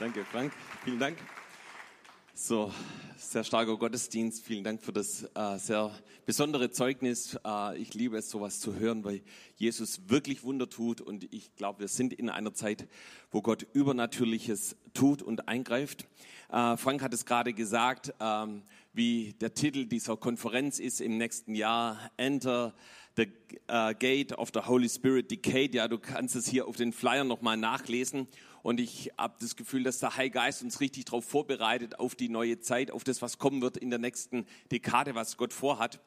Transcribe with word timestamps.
Danke, 0.00 0.24
Frank. 0.24 0.50
Vielen 0.82 0.98
Dank. 0.98 1.18
So, 2.32 2.72
sehr 3.18 3.44
starker 3.44 3.76
Gottesdienst. 3.76 4.42
Vielen 4.42 4.64
Dank 4.64 4.82
für 4.82 4.94
das 4.94 5.24
äh, 5.34 5.58
sehr 5.58 5.90
besondere 6.24 6.70
Zeugnis. 6.70 7.38
Äh, 7.44 7.76
ich 7.76 7.92
liebe 7.92 8.16
es, 8.16 8.30
sowas 8.30 8.60
zu 8.60 8.76
hören, 8.76 9.04
weil 9.04 9.20
Jesus 9.56 10.08
wirklich 10.08 10.42
Wunder 10.42 10.70
tut. 10.70 11.02
Und 11.02 11.30
ich 11.34 11.54
glaube, 11.54 11.80
wir 11.80 11.88
sind 11.88 12.14
in 12.14 12.30
einer 12.30 12.54
Zeit, 12.54 12.88
wo 13.30 13.42
Gott 13.42 13.66
Übernatürliches 13.74 14.74
tut 14.94 15.20
und 15.20 15.48
eingreift. 15.48 16.06
Äh, 16.50 16.78
Frank 16.78 17.02
hat 17.02 17.12
es 17.12 17.26
gerade 17.26 17.52
gesagt, 17.52 18.14
ähm, 18.20 18.62
wie 18.94 19.34
der 19.34 19.52
Titel 19.52 19.84
dieser 19.84 20.16
Konferenz 20.16 20.78
ist 20.78 21.02
im 21.02 21.18
nächsten 21.18 21.54
Jahr. 21.54 22.10
Enter 22.16 22.74
the 23.16 23.26
uh, 23.70 23.92
Gate 23.98 24.32
of 24.32 24.50
the 24.54 24.60
Holy 24.60 24.88
Spirit 24.88 25.30
Decade. 25.30 25.70
Ja, 25.72 25.88
du 25.88 25.98
kannst 25.98 26.36
es 26.36 26.46
hier 26.46 26.66
auf 26.66 26.76
den 26.76 26.92
Flyer 26.92 27.24
nochmal 27.24 27.56
nachlesen. 27.56 28.28
Und 28.62 28.80
ich 28.80 29.10
habe 29.16 29.34
das 29.40 29.56
Gefühl, 29.56 29.82
dass 29.82 29.98
der 29.98 30.16
Heilige 30.16 30.34
Geist 30.34 30.62
uns 30.62 30.80
richtig 30.80 31.06
darauf 31.06 31.24
vorbereitet, 31.24 31.98
auf 31.98 32.14
die 32.14 32.28
neue 32.28 32.60
Zeit, 32.60 32.90
auf 32.90 33.04
das, 33.04 33.22
was 33.22 33.38
kommen 33.38 33.62
wird 33.62 33.76
in 33.76 33.90
der 33.90 33.98
nächsten 33.98 34.46
Dekade, 34.70 35.14
was 35.14 35.36
Gott 35.36 35.52
vorhat. 35.52 36.00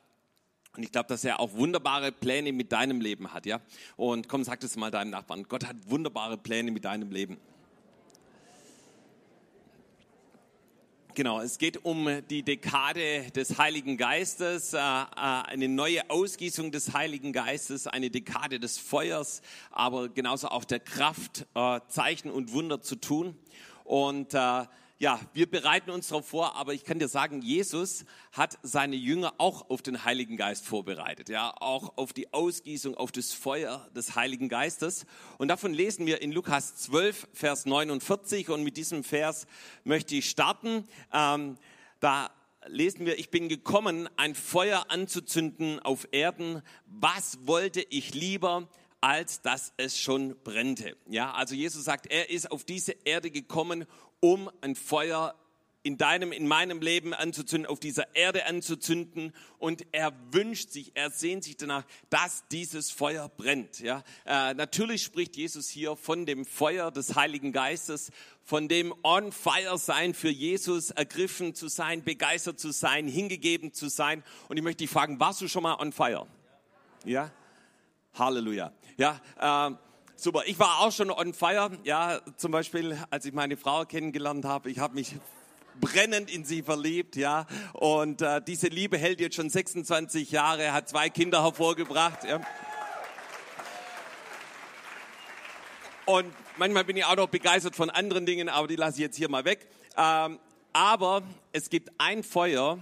Und 0.76 0.84
ich 0.84 0.92
glaube, 0.92 1.08
dass 1.08 1.24
er 1.24 1.40
auch 1.40 1.54
wunderbare 1.54 2.12
Pläne 2.12 2.52
mit 2.52 2.72
deinem 2.72 3.00
Leben 3.00 3.34
hat, 3.34 3.46
ja. 3.46 3.62
Und 3.96 4.28
komm, 4.28 4.44
sag 4.44 4.60
das 4.62 4.76
mal 4.76 4.92
deinem 4.92 5.12
Nachbarn. 5.12 5.44
Gott 5.44 5.68
hat 5.68 5.76
wunderbare 5.88 6.38
Pläne 6.38 6.72
mit 6.72 6.86
deinem 6.86 7.12
Leben. 7.12 7.38
Genau, 11.16 11.42
es 11.42 11.60
geht 11.60 11.86
um 11.86 12.10
die 12.28 12.42
Dekade 12.42 13.30
des 13.36 13.60
Heiligen 13.60 13.98
Geistes, 13.98 14.74
äh, 14.74 14.78
äh, 14.78 15.04
eine 15.16 15.68
neue 15.68 16.10
Ausgießung 16.10 16.72
des 16.72 16.94
Heiligen 16.94 17.34
Geistes, 17.34 17.86
eine 17.86 18.10
Dekade 18.10 18.60
des 18.60 18.80
Feuers, 18.80 19.44
aber 19.70 20.10
genauso 20.10 20.48
auch 20.48 20.64
der 20.64 20.80
Kraft, 20.80 21.46
äh, 21.54 21.82
Zeichen 21.88 22.32
und 22.32 22.52
Wunder 22.54 22.82
zu 22.82 22.96
tun. 22.96 23.38
Und 23.84 24.34
ja, 25.04 25.20
wir 25.34 25.52
bereiten 25.52 25.92
uns 25.92 26.08
darauf 26.08 26.30
vor, 26.30 26.56
aber 26.56 26.74
ich 26.74 26.86
kann 26.86 26.98
dir 26.98 27.10
sagen, 27.10 27.42
Jesus 27.42 28.06
hat 28.32 28.58
seine 28.64 28.96
Jünger 28.96 29.34
auch 29.38 29.70
auf 29.70 29.82
den 29.82 30.06
Heiligen 30.06 30.38
Geist 30.38 30.66
vorbereitet, 30.66 31.28
ja, 31.28 31.54
auch 31.60 31.98
auf 31.98 32.14
die 32.14 32.32
Ausgießung, 32.34 32.96
auf 32.96 33.12
das 33.12 33.34
Feuer 33.34 33.86
des 33.94 34.16
Heiligen 34.16 34.48
Geistes. 34.48 35.06
Und 35.38 35.50
davon 35.50 35.74
lesen 35.74 36.06
wir 36.06 36.22
in 36.22 36.32
Lukas 36.32 36.78
12, 36.78 37.28
Vers 37.34 37.66
49. 37.66 38.50
Und 38.50 38.64
mit 38.64 38.78
diesem 38.78 39.04
Vers 39.04 39.46
möchte 39.84 40.16
ich 40.16 40.30
starten. 40.30 40.88
Ähm, 41.12 41.58
da 42.00 42.32
lesen 42.68 43.06
wir, 43.06 43.20
ich 43.20 43.30
bin 43.30 43.50
gekommen, 43.50 44.08
ein 44.16 44.36
Feuer 44.36 44.86
anzuzünden 44.88 45.82
auf 45.82 46.08
Erden. 46.14 46.62
Was 46.86 47.46
wollte 47.46 47.86
ich 47.90 48.14
lieber? 48.14 48.70
Als 49.04 49.42
dass 49.42 49.74
es 49.76 50.00
schon 50.00 50.34
brennte. 50.46 50.96
Ja, 51.10 51.34
also 51.34 51.56
Jesus 51.56 51.84
sagt, 51.84 52.08
er 52.10 52.30
ist 52.30 52.50
auf 52.50 52.64
diese 52.64 52.94
Erde 53.04 53.32
gekommen, 53.32 53.86
um 54.22 54.50
ein 54.62 54.78
Feuer 54.78 55.36
in 55.86 55.98
deinem, 55.98 56.32
in 56.32 56.48
meinem 56.48 56.80
Leben 56.80 57.14
anzuzünden, 57.14 57.70
auf 57.70 57.82
dieser 57.82 58.16
Erde 58.16 58.46
anzuzünden. 58.46 59.34
Und 59.60 59.86
er 59.92 60.14
wünscht 60.32 60.70
sich, 60.70 60.94
er 60.94 61.12
sehnt 61.12 61.44
sich 61.44 61.58
danach, 61.58 61.84
dass 62.10 62.48
dieses 62.48 62.92
Feuer 62.92 63.28
brennt. 63.28 63.82
Ja, 63.82 64.06
äh, 64.26 64.54
natürlich 64.54 65.04
spricht 65.04 65.36
Jesus 65.36 65.68
hier 65.68 65.98
von 65.98 66.26
dem 66.26 66.46
Feuer 66.46 66.90
des 66.90 67.14
Heiligen 67.14 67.52
Geistes, 67.52 68.10
von 68.46 68.70
dem 68.70 68.94
on 69.04 69.34
fire 69.34 69.78
sein 69.78 70.14
für 70.14 70.30
Jesus, 70.30 70.92
ergriffen 70.92 71.56
zu 71.56 71.68
sein, 71.68 72.06
begeistert 72.06 72.58
zu 72.58 72.72
sein, 72.72 73.10
hingegeben 73.10 73.74
zu 73.74 73.90
sein. 73.90 74.24
Und 74.48 74.56
ich 74.56 74.64
möchte 74.64 74.86
dich 74.86 74.90
fragen, 74.90 75.20
warst 75.20 75.42
du 75.42 75.50
schon 75.50 75.64
mal 75.64 75.76
on 75.82 75.92
fire? 75.92 76.26
Ja? 77.04 77.30
Halleluja. 78.14 78.72
Ja, 78.98 79.20
äh, 79.40 79.76
Super, 80.16 80.44
ich 80.46 80.58
war 80.58 80.80
auch 80.80 80.92
schon 80.92 81.12
on 81.12 81.34
fire. 81.34 81.72
Ja, 81.84 82.22
zum 82.38 82.52
Beispiel, 82.52 82.98
als 83.10 83.26
ich 83.26 83.34
meine 83.34 83.58
Frau 83.58 83.84
kennengelernt 83.84 84.46
habe, 84.46 84.72
ich 84.72 84.80
habe 84.80 84.94
mich 84.94 85.16
brennend 85.82 86.32
in 86.32 86.46
sie 86.46 86.62
verliebt, 86.62 87.16
ja. 87.16 87.46
Und 87.74 88.22
äh, 88.22 88.42
diese 88.42 88.68
Liebe 88.68 88.98
hält 88.98 89.20
jetzt 89.20 89.36
schon 89.36 89.50
26 89.50 90.32
Jahre, 90.32 90.72
hat 90.72 90.88
zwei 90.88 91.10
Kinder 91.10 91.44
hervorgebracht. 91.44 92.24
Ja. 92.24 92.40
Und 96.06 96.32
manchmal 96.58 96.86
bin 96.86 96.96
ich 96.96 97.06
auch 97.06 97.16
noch 97.16 97.28
begeistert 97.28 97.76
von 97.76 97.90
anderen 97.90 98.26
Dingen, 98.26 98.48
aber 98.48 98.68
die 98.68 98.76
lasse 98.76 98.98
ich 98.98 99.02
jetzt 99.02 99.18
hier 99.18 99.30
mal 99.30 99.46
weg. 99.46 99.68
Ähm, 99.98 100.40
aber 100.74 101.24
es 101.52 101.70
gibt 101.70 101.90
ein 101.98 102.24
Feuer, 102.24 102.80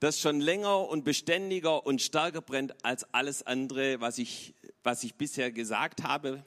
das 0.00 0.20
schon 0.20 0.40
länger 0.40 0.88
und 0.88 1.04
beständiger 1.04 1.86
und 1.86 2.02
stärker 2.02 2.42
brennt 2.42 2.74
als 2.84 3.12
alles 3.14 3.46
andere, 3.46 4.00
was 4.00 4.18
ich, 4.18 4.54
was 4.86 5.02
ich 5.02 5.16
bisher 5.16 5.50
gesagt 5.50 6.04
habe. 6.04 6.44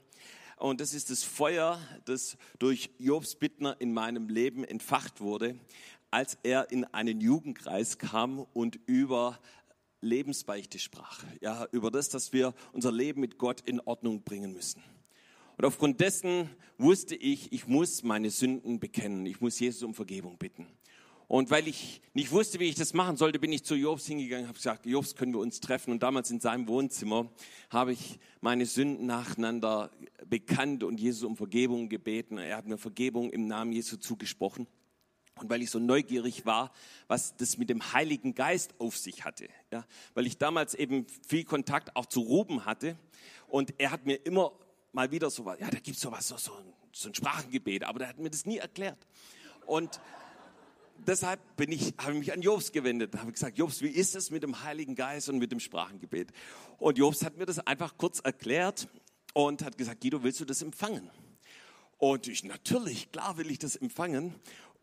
Und 0.56 0.80
das 0.80 0.94
ist 0.94 1.10
das 1.10 1.24
Feuer, 1.24 1.78
das 2.06 2.38
durch 2.58 2.90
Jobs 2.98 3.36
Bittner 3.36 3.76
in 3.80 3.94
meinem 3.94 4.30
Leben 4.30 4.64
entfacht 4.64 5.20
wurde, 5.20 5.60
als 6.10 6.38
er 6.42 6.72
in 6.72 6.86
einen 6.86 7.20
Jugendkreis 7.20 7.98
kam 7.98 8.40
und 8.54 8.80
über 8.86 9.40
Lebensbeichte 10.00 10.80
sprach. 10.80 11.22
Ja, 11.42 11.68
über 11.74 11.92
das, 11.92 12.08
dass 12.08 12.32
wir 12.32 12.54
unser 12.72 12.94
Leben 12.94 13.20
mit 13.20 13.38
Gott 13.38 13.60
in 13.62 13.82
Ordnung 13.82 14.24
bringen 14.24 14.54
müssen. 14.54 14.82
Und 15.58 15.66
aufgrund 15.66 16.00
dessen 16.00 16.50
wusste 16.78 17.16
ich, 17.16 17.52
ich 17.52 17.68
muss 17.68 18.04
meine 18.04 18.30
Sünden 18.30 18.80
bekennen. 18.80 19.26
Ich 19.26 19.42
muss 19.42 19.60
Jesus 19.60 19.84
um 19.84 19.94
Vergebung 19.94 20.38
bitten. 20.38 20.66
Und 21.30 21.52
weil 21.52 21.68
ich 21.68 22.02
nicht 22.16 22.32
wusste, 22.32 22.60
wie 22.60 22.70
ich 22.70 22.74
das 22.74 22.96
machen 22.96 23.16
sollte, 23.16 23.38
bin 23.38 23.54
ich 23.54 23.64
zu 23.64 23.76
Jobs 23.76 24.08
hingegangen, 24.08 24.48
habe 24.48 24.58
gesagt, 24.58 24.88
Jobs, 24.88 25.16
können 25.16 25.32
wir 25.32 25.40
uns 25.40 25.60
treffen? 25.60 25.92
Und 25.92 26.02
damals 26.02 26.32
in 26.32 26.40
seinem 26.40 26.68
Wohnzimmer 26.68 27.30
habe 27.70 27.94
ich 27.94 28.18
meine 28.42 28.66
Sünden 28.66 29.06
nacheinander 29.06 29.92
bekannt 30.26 30.84
und 30.84 31.00
Jesus 31.00 31.24
um 31.24 31.38
Vergebung 31.38 31.88
gebeten. 31.88 32.40
Er 32.40 32.58
hat 32.58 32.66
mir 32.66 32.80
Vergebung 32.80 33.30
im 33.30 33.46
Namen 33.46 33.74
Jesu 33.74 33.98
zugesprochen. 33.98 34.66
Und 35.36 35.52
weil 35.52 35.62
ich 35.62 35.70
so 35.70 35.78
neugierig 35.78 36.48
war, 36.48 36.72
was 37.08 37.38
das 37.38 37.60
mit 37.60 37.70
dem 37.70 37.94
Heiligen 37.94 38.34
Geist 38.34 38.74
auf 38.80 38.98
sich 38.98 39.24
hatte, 39.24 39.50
ja, 39.72 39.86
weil 40.16 40.26
ich 40.26 40.40
damals 40.40 40.74
eben 40.74 41.06
viel 41.28 41.44
Kontakt 41.44 41.96
auch 41.96 42.08
zu 42.08 42.22
Ruben 42.22 42.66
hatte 42.66 42.98
und 43.48 43.76
er 43.78 43.92
hat 43.92 44.08
mir 44.08 44.16
immer 44.16 44.52
mal 44.94 45.12
wieder 45.12 45.30
so 45.30 45.46
was, 45.46 45.60
ja, 45.60 45.70
da 45.70 45.78
gibt's 45.78 46.02
sowas, 46.02 46.28
so, 46.28 46.38
so, 46.38 46.52
so 46.92 47.10
ein 47.10 47.14
Sprachengebet, 47.14 47.84
aber 47.84 48.00
der 48.00 48.08
hat 48.10 48.18
mir 48.18 48.32
das 48.32 48.48
nie 48.48 48.58
erklärt. 48.58 48.98
Und 49.68 50.02
deshalb 51.08 51.40
bin 51.56 51.72
ich, 51.72 51.94
habe 51.98 52.14
ich 52.14 52.20
mich 52.20 52.34
an 52.34 52.42
Jobs 52.42 52.72
gewendet, 52.72 53.16
habe 53.18 53.32
gesagt, 53.32 53.58
Jobs, 53.58 53.82
wie 53.82 53.90
ist 53.90 54.16
es 54.16 54.32
mit 54.32 54.44
dem 54.44 54.64
Heiligen 54.64 54.96
Geist 54.96 55.30
und 55.30 55.38
mit 55.38 55.52
dem 55.52 55.60
Sprachengebet? 55.60 56.32
Und 56.78 56.98
Jobs 56.98 57.24
hat 57.24 57.38
mir 57.38 57.46
das 57.46 57.60
einfach 57.60 57.98
kurz 57.98 58.20
erklärt 58.20 58.88
und 59.34 59.64
hat 59.64 59.78
gesagt, 59.78 60.02
Guido, 60.02 60.24
willst 60.24 60.40
du 60.40 60.46
das 60.46 60.62
empfangen? 60.62 61.10
Und 61.98 62.28
ich, 62.28 62.44
natürlich, 62.44 63.12
klar 63.12 63.38
will 63.38 63.52
ich 63.52 63.60
das 63.60 63.76
empfangen. 63.76 64.36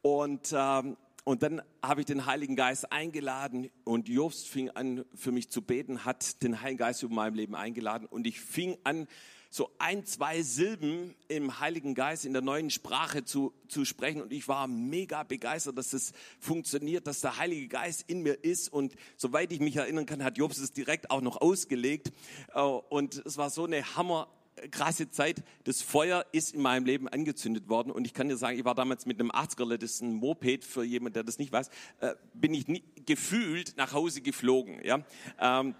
Und, 0.03 0.53
ähm, 0.53 0.97
und 1.25 1.43
dann 1.43 1.62
habe 1.82 2.00
ich 2.00 2.06
den 2.06 2.27
Heiligen 2.27 2.54
Geist 2.54 2.93
eingeladen 2.93 3.71
und 3.84 4.09
Jobs 4.09 4.44
fing 4.44 4.71
an, 4.71 5.04
für 5.15 5.33
mich 5.33 5.50
zu 5.50 5.62
beten, 5.62 6.04
hat 6.04 6.43
den 6.43 6.60
Heiligen 6.60 6.78
Geist 6.78 7.03
über 7.03 7.15
meinem 7.15 7.34
Leben 7.34 7.54
eingeladen 7.54 8.06
und 8.06 8.27
ich 8.27 8.41
fing 8.41 8.77
an, 8.84 9.09
so 9.51 9.71
ein, 9.79 10.05
zwei 10.05 10.43
Silben 10.43 11.15
im 11.29 11.61
Heiligen 11.61 11.95
Geist 11.95 12.25
in 12.25 12.33
der 12.33 12.43
neuen 12.43 12.71
Sprache 12.71 13.25
zu, 13.25 13.53
zu 13.69 13.84
sprechen. 13.84 14.23
Und 14.23 14.33
ich 14.33 14.49
war 14.49 14.67
mega 14.67 15.23
begeistert, 15.23 15.79
dass 15.79 15.93
es 15.93 16.12
funktioniert, 16.39 17.07
dass 17.07 17.21
der 17.21 17.39
Heilige 17.39 17.69
Geist 17.69 18.05
in 18.09 18.23
mir 18.23 18.45
ist. 18.45 18.73
Und 18.73 18.95
soweit 19.17 19.53
ich 19.53 19.61
mich 19.61 19.77
erinnern 19.77 20.07
kann, 20.07 20.23
hat 20.23 20.39
Jobs 20.39 20.59
es 20.59 20.73
direkt 20.73 21.11
auch 21.11 21.21
noch 21.21 21.41
ausgelegt. 21.41 22.12
Äh, 22.55 22.61
und 22.61 23.23
es 23.25 23.37
war 23.37 23.51
so 23.51 23.65
eine 23.65 23.97
Hammer 23.97 24.29
krasse 24.71 25.11
Zeit. 25.11 25.43
Das 25.65 25.83
Feuer 25.83 26.25
ist 26.33 26.55
in 26.55 26.63
meinem 26.63 26.84
Leben 26.84 27.09
angezündet 27.09 27.69
worden. 27.69 27.91
Und 27.91 28.07
ich 28.07 28.15
kann 28.15 28.28
dir 28.28 28.37
sagen, 28.37 28.59
ich 28.59 28.65
war 28.65 28.75
damals 28.75 29.07
mit 29.07 29.21
einem 29.21 29.31
80er, 29.31 29.77
das 29.77 29.93
ist 29.93 30.03
ein 30.03 30.15
Moped 30.15 30.65
für 30.65 30.84
jemand, 30.84 31.17
der 31.17 31.25
das 31.25 31.39
nicht 31.39 31.53
weiß, 31.53 31.69
äh, 32.01 32.15
bin 32.34 32.55
ich 32.55 32.67
nie, 32.69 32.83
gefühlt 33.05 33.75
nach 33.77 33.93
Hause 33.93 34.21
geflogen. 34.23 34.81
Ja? 34.84 35.05
Ähm, 35.39 35.75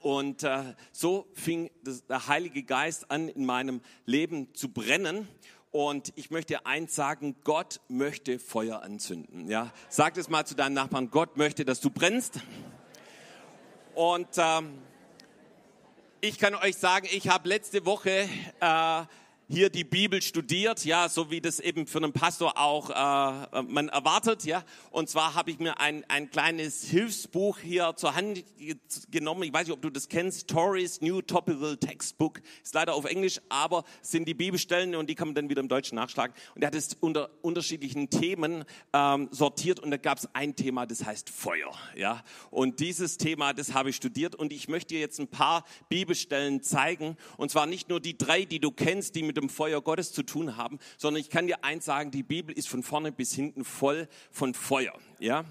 und 0.00 0.42
äh, 0.42 0.74
so 0.92 1.28
fing 1.34 1.70
das, 1.82 2.06
der 2.06 2.28
Heilige 2.28 2.62
Geist 2.62 3.10
an, 3.10 3.28
in 3.28 3.44
meinem 3.44 3.80
Leben 4.06 4.54
zu 4.54 4.68
brennen. 4.72 5.28
Und 5.70 6.12
ich 6.16 6.30
möchte 6.30 6.64
eins 6.64 6.94
sagen, 6.94 7.36
Gott 7.44 7.80
möchte 7.88 8.38
Feuer 8.38 8.82
anzünden. 8.82 9.48
Ja, 9.48 9.72
sag 9.88 10.16
es 10.16 10.28
mal 10.28 10.46
zu 10.46 10.54
deinem 10.54 10.74
Nachbarn, 10.74 11.10
Gott 11.10 11.36
möchte, 11.36 11.64
dass 11.64 11.80
du 11.80 11.90
brennst. 11.90 12.40
Und 13.94 14.28
ähm, 14.38 14.78
ich 16.20 16.38
kann 16.38 16.54
euch 16.54 16.76
sagen, 16.76 17.06
ich 17.12 17.28
habe 17.28 17.48
letzte 17.48 17.84
Woche 17.84 18.28
äh, 18.60 19.02
hier 19.50 19.70
die 19.70 19.84
Bibel 19.84 20.20
studiert, 20.20 20.84
ja, 20.84 21.08
so 21.08 21.30
wie 21.30 21.40
das 21.40 21.58
eben 21.58 21.86
für 21.86 21.98
einen 21.98 22.12
Pastor 22.12 22.58
auch 22.58 22.90
äh, 22.90 23.62
man 23.62 23.88
erwartet, 23.88 24.44
ja. 24.44 24.62
Und 24.90 25.08
zwar 25.08 25.34
habe 25.34 25.50
ich 25.50 25.58
mir 25.58 25.80
ein, 25.80 26.04
ein 26.08 26.30
kleines 26.30 26.84
Hilfsbuch 26.84 27.58
hier 27.58 27.94
zur 27.96 28.14
Hand 28.14 28.44
genommen. 29.10 29.44
Ich 29.44 29.52
weiß 29.52 29.66
nicht, 29.66 29.74
ob 29.74 29.80
du 29.80 29.88
das 29.88 30.08
kennst. 30.08 30.48
Tories 30.48 31.00
New 31.00 31.22
Topical 31.22 31.78
Textbook 31.78 32.42
ist 32.62 32.74
leider 32.74 32.94
auf 32.94 33.06
Englisch, 33.06 33.40
aber 33.48 33.84
sind 34.02 34.28
die 34.28 34.34
Bibelstellen 34.34 34.94
und 34.94 35.08
die 35.08 35.14
kann 35.14 35.28
man 35.28 35.34
dann 35.34 35.48
wieder 35.48 35.62
im 35.62 35.68
Deutschen 35.68 35.96
nachschlagen. 35.96 36.36
Und 36.54 36.62
er 36.62 36.66
hat 36.66 36.74
es 36.74 36.94
unter 37.00 37.30
unterschiedlichen 37.40 38.10
Themen 38.10 38.64
ähm, 38.92 39.28
sortiert 39.30 39.80
und 39.80 39.90
da 39.90 39.96
gab 39.96 40.18
es 40.18 40.28
ein 40.34 40.56
Thema, 40.56 40.84
das 40.84 41.06
heißt 41.06 41.30
Feuer, 41.30 41.72
ja. 41.96 42.22
Und 42.50 42.80
dieses 42.80 43.16
Thema, 43.16 43.54
das 43.54 43.72
habe 43.72 43.88
ich 43.88 43.96
studiert 43.96 44.34
und 44.34 44.52
ich 44.52 44.68
möchte 44.68 44.88
dir 44.88 45.00
jetzt 45.00 45.18
ein 45.18 45.28
paar 45.28 45.64
Bibelstellen 45.88 46.62
zeigen. 46.62 47.16
Und 47.38 47.50
zwar 47.50 47.64
nicht 47.64 47.88
nur 47.88 47.98
die 47.98 48.18
drei, 48.18 48.44
die 48.44 48.60
du 48.60 48.70
kennst, 48.70 49.14
die 49.14 49.22
mit 49.22 49.37
dem 49.40 49.50
Feuer 49.50 49.80
Gottes 49.80 50.12
zu 50.12 50.22
tun 50.22 50.56
haben, 50.56 50.78
sondern 50.96 51.20
ich 51.20 51.30
kann 51.30 51.46
dir 51.46 51.64
eins 51.64 51.84
sagen, 51.84 52.10
die 52.10 52.22
Bibel 52.22 52.56
ist 52.56 52.68
von 52.68 52.82
vorne 52.82 53.12
bis 53.12 53.34
hinten 53.34 53.64
voll 53.64 54.08
von 54.30 54.54
Feuer. 54.54 54.94
Ja, 55.18 55.44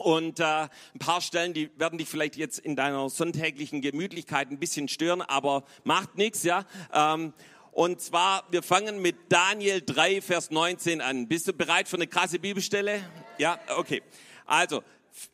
und 0.00 0.40
äh, 0.40 0.44
ein 0.44 0.98
paar 0.98 1.20
Stellen, 1.20 1.52
die 1.52 1.70
werden 1.78 1.98
dich 1.98 2.08
vielleicht 2.08 2.36
jetzt 2.36 2.58
in 2.58 2.74
deiner 2.74 3.10
sonntäglichen 3.10 3.82
Gemütlichkeit 3.82 4.50
ein 4.50 4.58
bisschen 4.58 4.88
stören, 4.88 5.20
aber 5.20 5.64
macht 5.84 6.16
nichts, 6.16 6.42
ja. 6.42 6.64
Ähm, 6.92 7.34
und 7.72 8.00
zwar, 8.00 8.44
wir 8.50 8.62
fangen 8.62 9.02
mit 9.02 9.16
Daniel 9.28 9.82
3, 9.84 10.22
Vers 10.22 10.50
19 10.50 11.00
an. 11.00 11.28
Bist 11.28 11.48
du 11.48 11.52
bereit 11.52 11.86
für 11.86 11.96
eine 11.96 12.06
krasse 12.06 12.38
Bibelstelle? 12.38 13.04
Ja, 13.38 13.58
okay. 13.76 14.02
Also, 14.46 14.82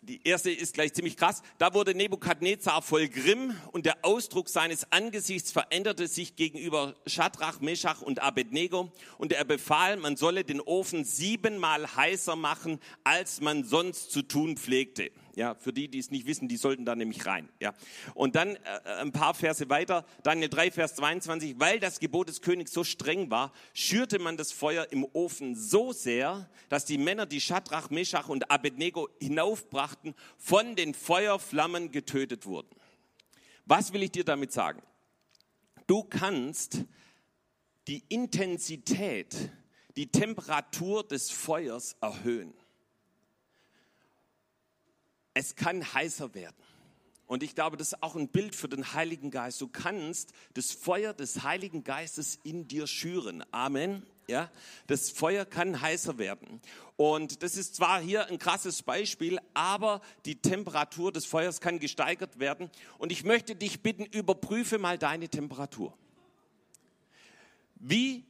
die 0.01 0.27
erste 0.27 0.51
ist 0.51 0.75
gleich 0.75 0.93
ziemlich 0.93 1.17
krass. 1.17 1.43
Da 1.59 1.75
wurde 1.75 1.95
Nebukadnezar 1.95 2.83
voll 2.83 3.09
Grimm 3.09 3.55
und 3.73 3.87
der 3.87 3.99
Ausdruck 4.03 4.49
seines 4.49 4.91
Angesichts 4.93 5.53
veränderte 5.53 6.09
sich 6.09 6.37
gegenüber 6.37 6.95
Schadrach, 7.07 7.61
Meschach 7.61 8.03
und 8.03 8.23
Abednego 8.23 8.91
und 9.19 9.33
er 9.33 9.45
befahl, 9.45 9.97
man 9.97 10.17
solle 10.17 10.45
den 10.45 10.61
Ofen 10.61 11.05
siebenmal 11.05 11.97
heißer 11.97 12.37
machen, 12.37 12.81
als 13.05 13.41
man 13.41 13.65
sonst 13.65 14.11
zu 14.11 14.23
tun 14.23 14.57
pflegte. 14.57 15.11
Ja, 15.37 15.55
für 15.55 15.71
die, 15.71 15.89
die 15.89 15.99
es 15.99 16.11
nicht 16.11 16.27
wissen, 16.27 16.49
die 16.49 16.57
sollten 16.57 16.87
da 16.87 16.97
nämlich 16.97 17.27
rein. 17.27 17.51
Ja. 17.61 17.75
Und 18.15 18.37
dann 18.37 18.57
äh, 18.57 18.81
ein 19.01 19.13
paar 19.13 19.35
Verse 19.35 19.69
weiter, 19.69 20.07
Daniel 20.23 20.49
3, 20.49 20.71
Vers 20.71 20.95
22, 20.95 21.61
weil 21.61 21.79
das 21.79 22.01
Gebot 22.01 22.31
des 22.31 22.41
Königs 22.41 22.73
so 22.73 22.85
streng 22.85 23.31
war, 23.31 23.53
schürte 23.75 24.19
man 24.19 24.39
das 24.39 24.51
Feuer 24.51 24.87
im 24.91 25.07
Ofen 25.13 25.55
so 25.55 25.93
sehr, 25.93 26.49
dass 26.71 26.87
die 26.87 26.97
Männer, 26.97 27.27
die 27.27 27.43
Schadrach, 27.43 27.91
Meshach 27.91 28.31
und 28.31 28.51
Abednego 28.51 29.11
hinaufbrachten, 29.21 30.15
von 30.39 30.75
den 30.75 30.95
Feuerflammen 30.95 31.93
getötet 31.93 32.47
wurden. 32.47 32.75
Was 33.67 33.93
will 33.93 34.03
ich 34.03 34.13
dir 34.13 34.25
damit 34.25 34.53
sagen? 34.53 34.83
Du 35.87 36.03
kannst 36.03 36.87
die 37.89 38.05
Intensität, 38.09 39.51
die 39.97 40.11
Temperatur 40.11 41.07
des 41.07 41.31
Feuers 41.31 41.95
erhöhen 42.01 42.55
es 45.37 45.55
kann 45.55 45.93
heißer 45.93 46.35
werden. 46.35 46.57
Und 47.27 47.43
ich 47.43 47.55
glaube, 47.55 47.77
das 47.77 47.89
ist 47.89 48.03
auch 48.03 48.17
ein 48.17 48.29
Bild 48.29 48.55
für 48.55 48.71
den 48.71 48.95
Heiligen 48.95 49.31
Geist. 49.31 49.61
Du 49.61 49.69
kannst 49.69 50.33
das 50.55 50.73
Feuer 50.73 51.13
des 51.13 51.43
Heiligen 51.43 51.85
Geistes 51.85 52.39
in 52.43 52.69
dir 52.69 52.87
schüren. 52.87 53.45
Amen. 53.51 54.07
Ja, 54.29 54.51
das 54.87 55.11
Feuer 55.11 55.45
kann 55.45 55.83
heißer 55.83 56.17
werden. 56.17 56.63
Und 56.97 57.43
das 57.43 57.59
ist 57.59 57.77
zwar 57.77 58.01
hier 58.01 58.29
ein 58.29 58.39
krasses 58.39 58.83
Beispiel, 58.83 59.39
aber 59.53 60.01
die 60.25 60.41
Temperatur 60.41 61.13
des 61.13 61.27
Feuers 61.27 61.61
kann 61.61 61.81
gesteigert 61.81 62.39
werden. 62.39 62.71
Und 62.97 63.13
ich 63.13 63.23
möchte 63.23 63.55
dich 63.55 63.83
bitten, 63.83 64.07
überprüfe 64.07 64.79
mal 64.79 64.97
deine 64.97 65.29
Temperatur. 65.29 65.97
Wie 67.75 68.25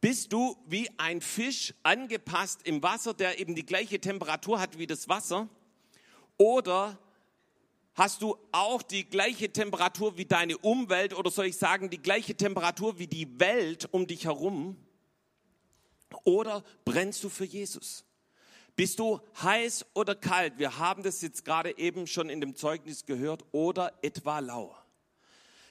bist 0.00 0.32
du 0.32 0.56
wie 0.66 0.88
ein 0.98 1.20
Fisch 1.20 1.74
angepasst 1.82 2.60
im 2.62 2.80
Wasser, 2.80 3.12
der 3.12 3.40
eben 3.40 3.56
die 3.56 3.66
gleiche 3.66 4.00
Temperatur 4.00 4.60
hat 4.60 4.78
wie 4.78 4.86
das 4.86 5.08
Wasser? 5.08 5.48
Oder 6.40 6.98
hast 7.92 8.22
du 8.22 8.34
auch 8.50 8.80
die 8.80 9.04
gleiche 9.04 9.52
Temperatur 9.52 10.16
wie 10.16 10.24
deine 10.24 10.56
Umwelt 10.56 11.12
oder 11.12 11.30
soll 11.30 11.44
ich 11.44 11.58
sagen, 11.58 11.90
die 11.90 12.00
gleiche 12.00 12.34
Temperatur 12.34 12.98
wie 12.98 13.06
die 13.06 13.38
Welt 13.38 13.92
um 13.92 14.06
dich 14.06 14.24
herum? 14.24 14.78
Oder 16.24 16.64
brennst 16.86 17.22
du 17.24 17.28
für 17.28 17.44
Jesus? 17.44 18.06
Bist 18.74 19.00
du 19.00 19.20
heiß 19.42 19.84
oder 19.92 20.14
kalt? 20.14 20.54
Wir 20.56 20.78
haben 20.78 21.02
das 21.02 21.20
jetzt 21.20 21.44
gerade 21.44 21.76
eben 21.76 22.06
schon 22.06 22.30
in 22.30 22.40
dem 22.40 22.56
Zeugnis 22.56 23.04
gehört. 23.04 23.44
Oder 23.52 23.92
etwa 24.00 24.38
lau. 24.38 24.74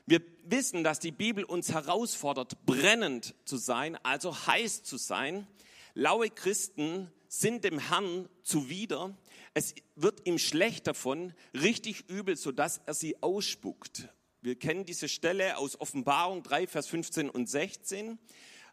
Wir 0.06 0.22
wissen, 0.44 0.84
dass 0.84 1.00
die 1.00 1.12
Bibel 1.12 1.46
uns 1.46 1.74
herausfordert, 1.74 2.64
brennend 2.68 3.34
zu 3.44 3.58
sein, 3.58 3.98
also 4.04 4.36
heiß 4.46 4.84
zu 4.84 4.98
sein. 4.98 5.48
Laue 5.96 6.30
Christen 6.30 7.12
sind 7.30 7.64
dem 7.64 7.80
Herrn 7.80 8.28
zuwider 8.44 9.16
es 9.54 9.74
wird 9.96 10.26
ihm 10.26 10.38
schlecht 10.38 10.88
davon, 10.88 11.34
richtig 11.54 12.10
übel, 12.10 12.36
sodass 12.36 12.82
er 12.86 12.94
sie 12.94 13.22
ausspuckt. 13.22 14.08
Wir 14.42 14.58
kennen 14.58 14.86
diese 14.86 15.10
Stelle 15.10 15.58
aus 15.58 15.80
Offenbarung 15.80 16.44
3, 16.44 16.68
Vers 16.68 16.88
15 16.88 17.30
und 17.30 17.50
16. 17.50 18.18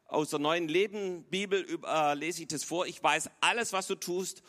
Aus 0.05 0.31
der 0.31 0.39
neuen 0.39 0.69
Leben 0.69 1.25
Bibel 1.25 1.67
äh, 1.85 2.15
lese 2.15 2.43
ich 2.43 2.49
das 2.49 2.63
vor. 2.63 2.87
Ich 2.87 3.03
weiß 3.03 3.31
alles, 3.41 3.73
was 3.73 3.89
du 3.89 3.97
tust 3.97 4.43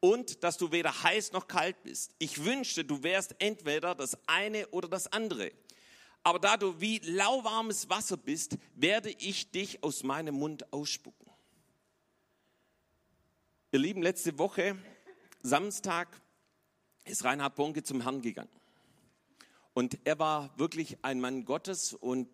und 0.00 0.42
dass 0.42 0.56
du 0.56 0.72
weder 0.72 1.02
heiß 1.04 1.32
noch 1.32 1.46
kalt 1.46 1.80
bist. 1.84 2.16
Ich 2.18 2.44
wünschte, 2.44 2.84
du 2.84 3.02
wärst 3.02 3.36
entweder 3.38 3.94
das 3.94 4.18
eine 4.26 4.66
oder 4.68 4.88
das 4.88 5.12
andere. 5.12 5.52
Aber 6.24 6.38
da 6.38 6.56
du 6.56 6.80
wie 6.80 6.98
lauwarmes 6.98 7.88
Wasser 7.88 8.16
bist, 8.16 8.58
werde 8.74 9.10
ich 9.10 9.52
dich 9.52 9.84
aus 9.84 10.02
meinem 10.02 10.34
Mund 10.34 10.72
ausspucken. 10.72 11.29
Ihr 13.72 13.78
Lieben, 13.78 14.02
letzte 14.02 14.36
Woche 14.36 14.76
Samstag 15.42 16.08
ist 17.04 17.22
Reinhard 17.22 17.54
Bonke 17.54 17.84
zum 17.84 18.00
Herrn 18.00 18.20
gegangen. 18.20 18.50
Und 19.74 19.96
er 20.02 20.18
war 20.18 20.58
wirklich 20.58 20.98
ein 21.04 21.20
Mann 21.20 21.44
Gottes 21.44 21.94
und 21.94 22.26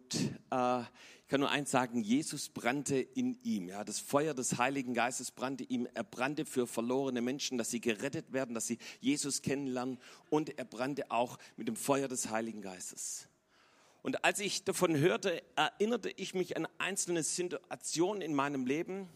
äh, 0.50 0.80
ich 0.80 1.28
kann 1.28 1.40
nur 1.40 1.50
eins 1.50 1.70
sagen, 1.70 2.00
Jesus 2.00 2.48
brannte 2.48 2.96
in 2.96 3.38
ihm. 3.42 3.68
Ja, 3.68 3.84
das 3.84 3.98
Feuer 3.98 4.32
des 4.32 4.56
Heiligen 4.56 4.94
Geistes 4.94 5.30
brannte 5.30 5.64
ihm. 5.64 5.86
Er 5.92 6.04
brannte 6.04 6.46
für 6.46 6.66
verlorene 6.66 7.20
Menschen, 7.20 7.58
dass 7.58 7.70
sie 7.70 7.82
gerettet 7.82 8.32
werden, 8.32 8.54
dass 8.54 8.66
sie 8.66 8.78
Jesus 9.00 9.42
kennenlernen. 9.42 9.98
Und 10.30 10.58
er 10.58 10.64
brannte 10.64 11.10
auch 11.10 11.36
mit 11.58 11.68
dem 11.68 11.76
Feuer 11.76 12.08
des 12.08 12.30
Heiligen 12.30 12.62
Geistes. 12.62 13.28
Und 14.00 14.24
als 14.24 14.40
ich 14.40 14.64
davon 14.64 14.96
hörte, 14.96 15.42
erinnerte 15.54 16.08
ich 16.16 16.32
mich 16.32 16.56
an 16.56 16.66
einzelne 16.78 17.22
Situationen 17.22 18.22
in 18.22 18.34
meinem 18.34 18.64
Leben, 18.64 19.10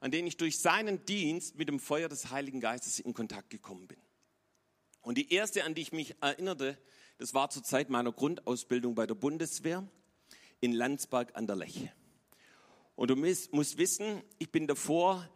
an 0.00 0.10
denen 0.10 0.28
ich 0.28 0.36
durch 0.36 0.58
seinen 0.58 1.04
Dienst 1.06 1.56
mit 1.56 1.68
dem 1.68 1.80
Feuer 1.80 2.08
des 2.08 2.30
Heiligen 2.30 2.60
Geistes 2.60 2.98
in 2.98 3.14
Kontakt 3.14 3.50
gekommen 3.50 3.86
bin. 3.86 3.98
Und 5.02 5.18
die 5.18 5.32
erste, 5.32 5.64
an 5.64 5.74
die 5.74 5.82
ich 5.82 5.92
mich 5.92 6.16
erinnerte, 6.20 6.78
das 7.18 7.32
war 7.32 7.48
zur 7.48 7.62
Zeit 7.62 7.90
meiner 7.90 8.12
Grundausbildung 8.12 8.94
bei 8.94 9.06
der 9.06 9.14
Bundeswehr 9.14 9.86
in 10.60 10.72
Landsberg 10.72 11.34
an 11.36 11.46
der 11.46 11.56
Lech. 11.56 11.88
Und 12.94 13.10
du 13.10 13.16
musst 13.16 13.78
wissen, 13.78 14.22
ich 14.38 14.50
bin 14.50 14.66
davor, 14.66 15.28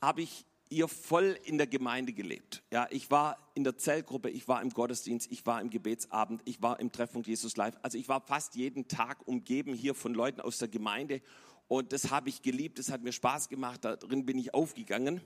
habe 0.00 0.22
ich 0.22 0.46
hier 0.70 0.88
voll 0.88 1.38
in 1.44 1.58
der 1.58 1.66
Gemeinde 1.66 2.12
gelebt. 2.12 2.62
Ja, 2.70 2.86
ich 2.90 3.10
war 3.10 3.50
in 3.54 3.64
der 3.64 3.76
Zellgruppe, 3.76 4.30
ich 4.30 4.48
war 4.48 4.60
im 4.62 4.70
Gottesdienst, 4.70 5.30
ich 5.32 5.46
war 5.46 5.60
im 5.60 5.70
Gebetsabend, 5.70 6.42
ich 6.44 6.62
war 6.62 6.78
im 6.78 6.92
Treffpunkt 6.92 7.26
Jesus 7.26 7.56
Live. 7.56 7.76
Also 7.82 7.98
ich 7.98 8.08
war 8.08 8.20
fast 8.20 8.54
jeden 8.54 8.86
Tag 8.86 9.26
umgeben 9.26 9.74
hier 9.74 9.94
von 9.94 10.14
Leuten 10.14 10.40
aus 10.40 10.58
der 10.58 10.68
Gemeinde 10.68 11.20
und 11.68 11.92
das 11.92 12.10
habe 12.10 12.30
ich 12.30 12.42
geliebt, 12.42 12.78
das 12.78 12.90
hat 12.90 13.02
mir 13.02 13.12
Spaß 13.12 13.48
gemacht, 13.48 13.84
darin 13.84 14.24
bin 14.24 14.38
ich 14.38 14.54
aufgegangen. 14.54 15.20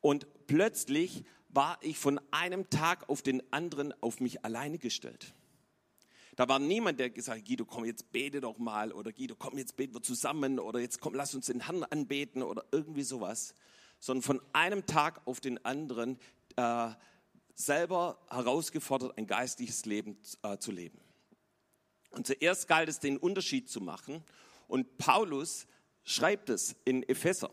Und 0.00 0.26
plötzlich 0.46 1.24
war 1.48 1.78
ich 1.80 1.96
von 1.98 2.20
einem 2.32 2.68
Tag 2.68 3.08
auf 3.08 3.22
den 3.22 3.42
anderen 3.52 3.94
auf 4.02 4.20
mich 4.20 4.44
alleine 4.44 4.78
gestellt. 4.78 5.34
Da 6.34 6.48
war 6.48 6.58
niemand, 6.58 7.00
der 7.00 7.08
gesagt 7.08 7.38
hat, 7.38 7.46
Guido, 7.46 7.64
komm, 7.64 7.86
jetzt 7.86 8.12
bete 8.12 8.42
doch 8.42 8.58
mal 8.58 8.92
oder 8.92 9.10
Guido, 9.10 9.34
komm, 9.38 9.56
jetzt 9.56 9.76
beten 9.76 9.94
wir 9.94 10.02
zusammen 10.02 10.58
oder 10.58 10.80
jetzt 10.80 11.00
komm, 11.00 11.14
lass 11.14 11.34
uns 11.34 11.46
den 11.46 11.60
Herrn 11.64 11.82
anbeten 11.84 12.42
oder 12.42 12.64
irgendwie 12.72 13.04
sowas. 13.04 13.54
Sondern 13.98 14.22
von 14.22 14.42
einem 14.52 14.84
Tag 14.84 15.26
auf 15.26 15.40
den 15.40 15.64
anderen 15.64 16.18
äh, 16.56 16.90
selber 17.54 18.18
herausgefordert, 18.28 19.16
ein 19.16 19.26
geistliches 19.26 19.86
Leben 19.86 20.18
äh, 20.42 20.58
zu 20.58 20.72
leben. 20.72 21.00
Und 22.10 22.26
zuerst 22.26 22.68
galt 22.68 22.90
es, 22.90 23.00
den 23.00 23.16
Unterschied 23.16 23.70
zu 23.70 23.80
machen. 23.80 24.22
Und 24.68 24.98
Paulus 24.98 25.66
schreibt 26.06 26.48
es 26.48 26.74
in 26.86 27.02
Epheser. 27.02 27.50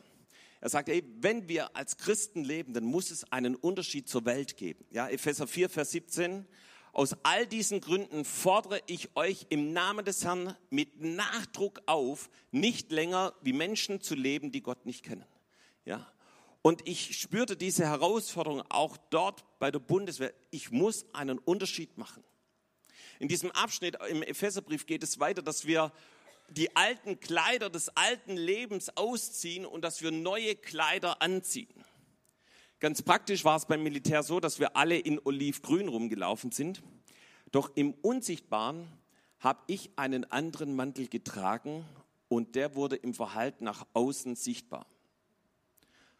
Er 0.61 0.69
sagt, 0.69 0.87
ey, 0.87 1.03
wenn 1.19 1.49
wir 1.49 1.75
als 1.75 1.97
Christen 1.97 2.45
leben, 2.45 2.73
dann 2.73 2.85
muss 2.85 3.11
es 3.11 3.29
einen 3.33 3.55
Unterschied 3.55 4.07
zur 4.07 4.23
Welt 4.23 4.55
geben. 4.55 4.85
Ja, 4.91 5.09
Epheser 5.09 5.45
4, 5.45 5.67
Vers 5.67 5.91
17. 5.91 6.47
Aus 6.93 7.17
all 7.23 7.45
diesen 7.45 7.81
Gründen 7.81 8.23
fordere 8.23 8.79
ich 8.85 9.09
euch 9.17 9.47
im 9.49 9.73
Namen 9.73 10.05
des 10.05 10.23
Herrn 10.23 10.55
mit 10.69 11.01
Nachdruck 11.01 11.81
auf, 11.87 12.29
nicht 12.51 12.91
länger 12.91 13.33
wie 13.41 13.51
Menschen 13.51 13.99
zu 13.99 14.15
leben, 14.15 14.51
die 14.51 14.61
Gott 14.61 14.85
nicht 14.85 15.03
kennen. 15.03 15.25
Ja. 15.83 16.07
Und 16.61 16.87
ich 16.87 17.19
spürte 17.19 17.57
diese 17.57 17.85
Herausforderung 17.85 18.61
auch 18.69 18.95
dort 19.09 19.43
bei 19.59 19.69
der 19.69 19.79
Bundeswehr. 19.79 20.33
Ich 20.49 20.71
muss 20.71 21.05
einen 21.13 21.39
Unterschied 21.39 21.97
machen. 21.97 22.23
In 23.19 23.27
diesem 23.27 23.51
Abschnitt 23.51 23.97
im 24.07 24.23
Epheserbrief 24.23 24.85
geht 24.85 25.03
es 25.03 25.19
weiter, 25.19 25.41
dass 25.41 25.65
wir 25.65 25.91
die 26.53 26.75
alten 26.75 27.19
Kleider 27.19 27.69
des 27.69 27.89
alten 27.89 28.37
Lebens 28.37 28.95
ausziehen 28.95 29.65
und 29.65 29.83
dass 29.83 30.01
wir 30.01 30.11
neue 30.11 30.55
Kleider 30.55 31.21
anziehen. 31.21 31.83
Ganz 32.79 33.01
praktisch 33.01 33.45
war 33.45 33.55
es 33.55 33.65
beim 33.65 33.81
Militär 33.81 34.23
so, 34.23 34.39
dass 34.39 34.59
wir 34.59 34.75
alle 34.75 34.97
in 34.97 35.19
Olivgrün 35.23 35.87
rumgelaufen 35.87 36.51
sind. 36.51 36.83
Doch 37.51 37.71
im 37.75 37.93
Unsichtbaren 37.93 38.87
habe 39.39 39.61
ich 39.67 39.91
einen 39.97 40.29
anderen 40.31 40.75
Mantel 40.75 41.07
getragen 41.07 41.85
und 42.27 42.55
der 42.55 42.75
wurde 42.75 42.95
im 42.95 43.13
Verhalten 43.13 43.63
nach 43.63 43.85
außen 43.93 44.35
sichtbar. 44.35 44.85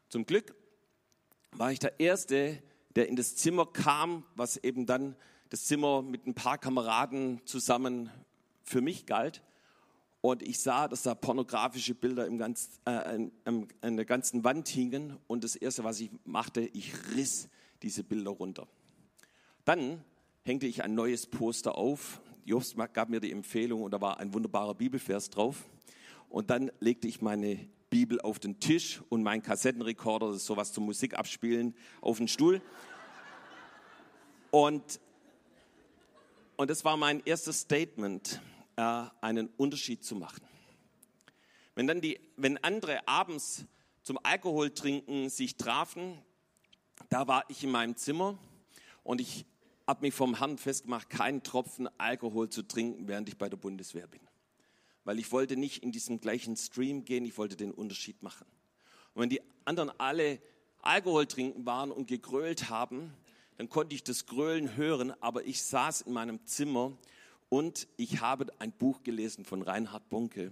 Zum 0.10 0.26
Glück 0.26 0.56
war 1.52 1.72
ich 1.72 1.80
der 1.80 2.00
Erste, 2.00 2.62
der 2.96 3.08
in 3.08 3.16
das 3.16 3.36
Zimmer 3.36 3.66
kam, 3.66 4.26
was 4.36 4.58
eben 4.58 4.86
dann 4.86 5.16
das 5.50 5.66
Zimmer 5.66 6.02
mit 6.02 6.26
ein 6.26 6.34
paar 6.34 6.58
Kameraden 6.58 7.42
zusammen 7.46 8.10
für 8.64 8.82
mich 8.82 9.06
galt. 9.06 9.42
Und 10.26 10.42
ich 10.42 10.62
sah, 10.62 10.88
dass 10.88 11.04
da 11.04 11.16
pornografische 11.16 11.94
Bilder 11.94 12.26
im 12.26 12.38
ganz, 12.38 12.80
äh, 12.86 12.92
an, 12.92 13.68
an 13.82 13.98
der 13.98 14.06
ganzen 14.06 14.46
Wand 14.46 14.70
hingen. 14.70 15.18
Und 15.28 15.44
das 15.44 15.58
Erste, 15.58 15.84
was 15.84 16.00
ich 16.00 16.12
machte, 16.24 16.62
ich 16.62 16.94
riss 17.14 17.50
diese 17.82 18.06
Bilder 18.06 18.32
runter. 18.32 18.66
Dann 19.66 20.02
hängte 20.46 20.66
ich 20.66 20.82
ein 20.82 20.96
neues 20.96 21.28
Poster 21.28 21.78
auf. 21.78 22.22
Jobst 22.46 22.78
gab 22.94 23.10
mir 23.10 23.20
die 23.20 23.34
Empfehlung 23.34 23.84
und 23.84 23.92
da 23.92 24.00
war 24.00 24.18
ein 24.22 24.34
wunderbarer 24.34 24.76
Bibelvers 24.76 25.30
drauf. 25.30 25.66
Und 26.30 26.50
dann 26.50 26.72
legte 26.80 27.10
ich 27.10 27.22
meine 27.22 27.68
Bibel 27.90 28.22
auf 28.22 28.40
den 28.40 28.62
Tisch 28.62 29.02
und 29.10 29.24
meinen 29.24 29.44
Kassettenrekorder, 29.44 30.28
das 30.28 30.38
ist 30.38 30.46
sowas 30.46 30.72
zum 30.72 30.86
Musik 30.86 31.16
abspielen, 31.20 31.76
auf 32.00 32.20
den 32.20 32.30
Stuhl. 32.30 32.62
Und, 34.52 35.02
und 36.56 36.70
das 36.70 36.86
war 36.86 36.96
mein 36.96 37.22
erstes 37.26 37.60
Statement 37.60 38.40
äh, 38.76 39.06
einen 39.22 39.48
Unterschied 39.58 40.04
zu 40.04 40.16
machen. 40.16 40.44
Wenn 41.76 41.88
dann 41.88 42.02
die, 42.02 42.20
wenn 42.38 42.58
andere 42.64 43.08
abends 43.08 43.66
zum 44.04 44.20
Alkoholtrinken 44.22 45.30
sich 45.30 45.58
trafen, 45.58 46.20
da 47.10 47.28
war 47.28 47.46
ich 47.50 47.64
in 47.64 47.72
meinem 47.72 47.96
Zimmer 47.96 48.38
und 49.04 49.22
ich 49.22 49.46
habe 49.88 50.02
mich 50.02 50.14
vom 50.14 50.38
Herrn 50.38 50.58
festgemacht, 50.58 51.10
keinen 51.10 51.44
Tropfen 51.44 51.90
Alkohol 51.98 52.50
zu 52.50 52.64
trinken, 52.64 53.08
während 53.08 53.28
ich 53.28 53.38
bei 53.38 53.50
der 53.50 53.58
Bundeswehr 53.58 54.08
bin. 54.08 54.22
Weil 55.04 55.20
ich 55.20 55.32
wollte 55.32 55.58
nicht 55.58 55.84
in 55.84 55.92
diesen 55.92 56.22
gleichen 56.22 56.56
Stream 56.56 57.04
gehen, 57.06 57.26
ich 57.26 57.38
wollte 57.38 57.58
den 57.58 57.72
Unterschied 57.72 58.24
machen. 58.24 58.46
Und 59.14 59.22
wenn 59.24 59.30
die 59.30 59.42
anderen 59.66 59.92
alle 60.00 60.40
Alkohol 60.82 61.26
trinken 61.26 61.66
waren 61.66 61.92
und 61.92 62.08
gegrölt 62.08 62.70
haben, 62.70 63.14
dann 63.58 63.70
konnte 63.70 63.96
ich 63.96 64.04
das 64.04 64.26
Grölen 64.26 64.76
hören, 64.76 65.14
aber 65.22 65.46
ich 65.46 65.62
saß 65.64 66.02
in 66.02 66.14
meinem 66.14 66.46
Zimmer 66.46 66.98
und 67.54 67.88
ich 67.98 68.20
habe 68.20 68.48
ein 68.58 68.72
Buch 68.72 69.04
gelesen 69.04 69.46
von 69.46 69.62
Reinhard 69.62 70.10
Bunke 70.10 70.52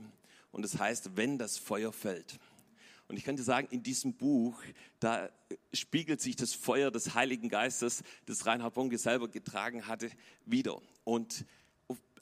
und 0.52 0.64
es 0.64 0.74
das 0.74 0.82
heißt, 0.82 1.18
wenn 1.18 1.40
das 1.40 1.58
Feuer 1.58 1.92
fällt. 1.92 2.38
Und 3.08 3.18
ich 3.18 3.24
kann 3.24 3.36
dir 3.36 3.42
sagen, 3.42 3.68
in 3.72 3.82
diesem 3.82 4.14
Buch, 4.14 4.62
da 5.00 5.32
spiegelt 5.74 6.22
sich 6.22 6.36
das 6.36 6.54
Feuer 6.54 6.92
des 6.92 7.16
Heiligen 7.16 7.50
Geistes, 7.50 8.04
das 8.28 8.46
Reinhard 8.46 8.76
Bunke 8.76 9.00
selber 9.00 9.30
getragen 9.30 9.88
hatte, 9.88 10.12
wieder. 10.46 10.80
Und 11.04 11.44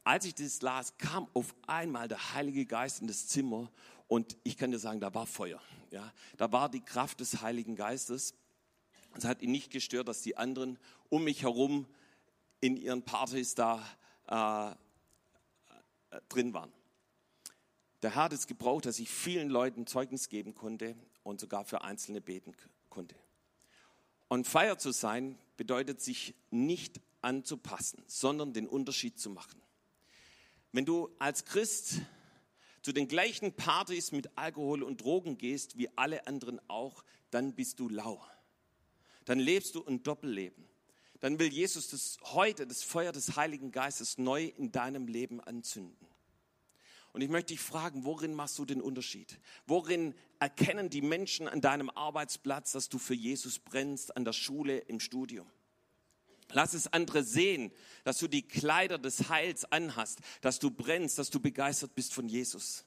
als 0.06 0.24
ich 0.24 0.36
das 0.36 0.62
las, 0.62 0.98
kam 0.98 1.28
auf 1.34 1.54
einmal 1.68 2.08
der 2.08 2.34
Heilige 2.34 2.66
Geist 2.66 3.02
in 3.02 3.08
das 3.08 3.28
Zimmer 3.28 3.70
und 4.08 4.38
ich 4.46 4.56
kann 4.56 4.72
dir 4.72 4.80
sagen, 4.80 5.02
da 5.02 5.14
war 5.14 5.26
Feuer. 5.26 5.62
Ja, 5.92 6.14
da 6.38 6.54
war 6.54 6.70
die 6.70 6.80
Kraft 6.80 7.20
des 7.20 7.42
Heiligen 7.42 7.76
Geistes. 7.76 8.34
Es 9.18 9.26
hat 9.26 9.42
ihn 9.42 9.52
nicht 9.52 9.72
gestört, 9.72 10.08
dass 10.08 10.22
die 10.22 10.38
anderen 10.38 10.80
um 11.10 11.26
mich 11.26 11.44
herum 11.44 11.86
in 12.62 12.78
ihren 12.78 13.04
Partys 13.04 13.56
da 13.56 13.86
äh, 14.30 14.76
drin 16.30 16.54
waren. 16.54 16.72
Der 18.02 18.16
Herr 18.16 18.24
hat 18.24 18.34
es 18.34 18.48
gebraucht, 18.48 18.86
dass 18.86 19.00
ich 19.00 19.10
vielen 19.10 19.50
Leuten 19.50 19.86
Zeugnis 19.86 20.30
geben 20.30 20.56
konnte 20.56 20.96
und 21.24 21.40
sogar 21.40 21.66
für 21.66 21.82
Einzelne 21.82 22.22
beten 22.22 22.56
konnte. 22.90 23.16
Und 24.28 24.48
Feier 24.48 24.78
zu 24.78 24.92
sein 24.92 25.38
bedeutet, 25.58 26.02
sich 26.02 26.36
nicht 26.52 27.02
anzupassen, 27.22 28.04
sondern 28.08 28.54
den 28.54 28.68
Unterschied 28.68 29.20
zu 29.20 29.30
machen. 29.30 29.62
Wenn 30.72 30.86
du 30.86 31.10
als 31.20 31.46
Christ 31.46 32.02
zu 32.82 32.94
den 32.94 33.08
gleichen 33.08 33.54
Partys 33.54 34.12
mit 34.12 34.38
Alkohol 34.38 34.84
und 34.84 35.02
Drogen 35.02 35.38
gehst 35.38 35.78
wie 35.78 35.90
alle 35.98 36.28
anderen 36.28 36.62
auch, 36.70 37.04
dann 37.32 37.54
bist 37.54 37.80
du 37.80 37.90
lau. 37.90 38.24
Dann 39.26 39.40
lebst 39.40 39.76
du 39.76 39.84
ein 39.86 40.04
Doppelleben 40.04 40.70
dann 41.20 41.40
will 41.40 41.52
Jesus 41.52 41.90
das 41.90 42.18
heute, 42.34 42.66
das 42.66 42.84
Feuer 42.84 43.12
des 43.12 43.36
Heiligen 43.36 43.72
Geistes 43.72 44.18
neu 44.18 44.46
in 44.46 44.72
deinem 44.72 45.08
Leben 45.08 45.42
anzünden. 45.42 46.08
Und 47.12 47.22
ich 47.22 47.30
möchte 47.30 47.54
dich 47.54 47.60
fragen, 47.60 48.06
worin 48.06 48.34
machst 48.34 48.60
du 48.60 48.66
den 48.66 48.82
Unterschied? 48.82 49.40
Worin 49.66 50.14
erkennen 50.40 50.90
die 50.90 51.02
Menschen 51.02 51.48
an 51.48 51.60
deinem 51.60 51.90
Arbeitsplatz, 51.90 52.72
dass 52.72 52.88
du 52.88 53.00
für 53.00 53.16
Jesus 53.16 53.60
brennst, 53.60 54.16
an 54.16 54.26
der 54.26 54.34
Schule, 54.34 54.78
im 54.78 55.00
Studium? 55.00 55.50
Lass 56.52 56.74
es 56.74 56.92
andere 56.92 57.24
sehen, 57.24 57.72
dass 58.04 58.18
du 58.18 58.28
die 58.28 58.48
Kleider 58.48 58.98
des 58.98 59.30
Heils 59.30 59.66
anhast, 59.66 60.20
dass 60.42 60.60
du 60.60 60.72
brennst, 60.72 61.20
dass 61.20 61.30
du 61.30 61.40
begeistert 61.40 61.94
bist 61.96 62.14
von 62.14 62.28
Jesus. 62.28 62.86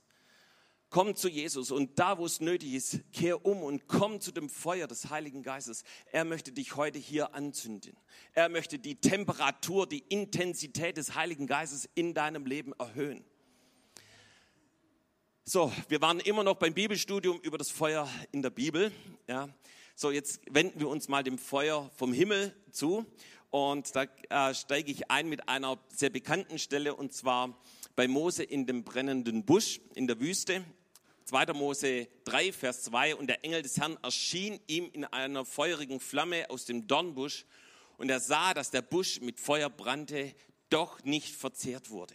Komm 0.93 1.17
zu 1.17 1.31
Jesus 1.31 1.71
und 1.71 1.99
da, 1.99 2.19
wo 2.19 2.27
es 2.27 2.41
nötig 2.41 2.75
ist, 2.75 3.01
kehr 3.15 3.47
um 3.47 3.63
und 3.63 3.89
komm 3.89 4.21
zu 4.21 4.31
dem 4.31 4.51
Feuer 4.51 4.87
des 4.87 5.09
Heiligen 5.09 5.43
Geistes. 5.43 5.85
Er 6.13 6.27
möchte 6.27 6.53
dich 6.53 6.77
heute 6.77 6.99
hier 6.99 7.35
anzünden. 7.35 7.97
Er 8.35 8.51
möchte 8.51 8.79
die 8.79 8.97
Temperatur, 8.97 9.89
die 9.89 10.05
Intensität 10.11 10.99
des 10.99 11.15
Heiligen 11.15 11.47
Geistes 11.47 11.89
in 11.95 12.13
deinem 12.13 12.45
Leben 12.45 12.75
erhöhen. 12.79 13.25
So, 15.45 15.73
wir 15.89 16.03
waren 16.03 16.21
immer 16.21 16.45
noch 16.45 16.57
beim 16.57 16.75
Bibelstudium 16.75 17.41
über 17.41 17.57
das 17.57 17.71
Feuer 17.71 18.07
in 18.31 18.43
der 18.43 18.51
Bibel. 18.51 18.93
Ja. 19.27 19.49
So, 19.95 20.11
jetzt 20.11 20.43
wenden 20.51 20.79
wir 20.79 20.89
uns 20.89 21.09
mal 21.09 21.25
dem 21.25 21.39
Feuer 21.39 21.91
vom 21.97 22.13
Himmel 22.13 22.55
zu. 22.71 23.07
Und 23.49 23.97
da 23.97 24.03
äh, 24.29 24.55
steige 24.55 24.93
ich 24.93 25.11
ein 25.11 25.31
mit 25.31 25.49
einer 25.49 25.79
sehr 25.89 26.11
bekannten 26.11 26.59
Stelle, 26.59 26.95
und 26.95 27.15
zwar 27.15 27.59
bei 27.97 28.09
Mose 28.09 28.45
in 28.45 28.67
dem 28.67 28.85
brennenden 28.85 29.47
Busch 29.47 29.81
in 29.95 30.07
der 30.07 30.21
Wüste. 30.21 30.63
2. 31.25 31.53
Mose 31.55 32.09
3, 32.25 32.53
Vers 32.53 32.83
2, 32.85 33.17
und 33.17 33.27
der 33.27 33.45
Engel 33.45 33.63
des 33.63 33.79
Herrn 33.79 33.99
erschien 34.03 34.61
ihm 34.67 34.91
in 34.93 35.05
einer 35.05 35.45
feurigen 35.45 36.01
Flamme 36.01 36.49
aus 36.51 36.65
dem 36.65 36.87
Dornbusch, 36.87 37.45
und 37.99 38.11
er 38.11 38.21
sah, 38.21 38.53
dass 38.55 38.71
der 38.71 38.83
Busch 38.83 39.21
mit 39.21 39.39
Feuer 39.39 39.71
brannte, 39.71 40.35
doch 40.71 41.05
nicht 41.05 41.37
verzehrt 41.37 41.91
wurde. 41.91 42.15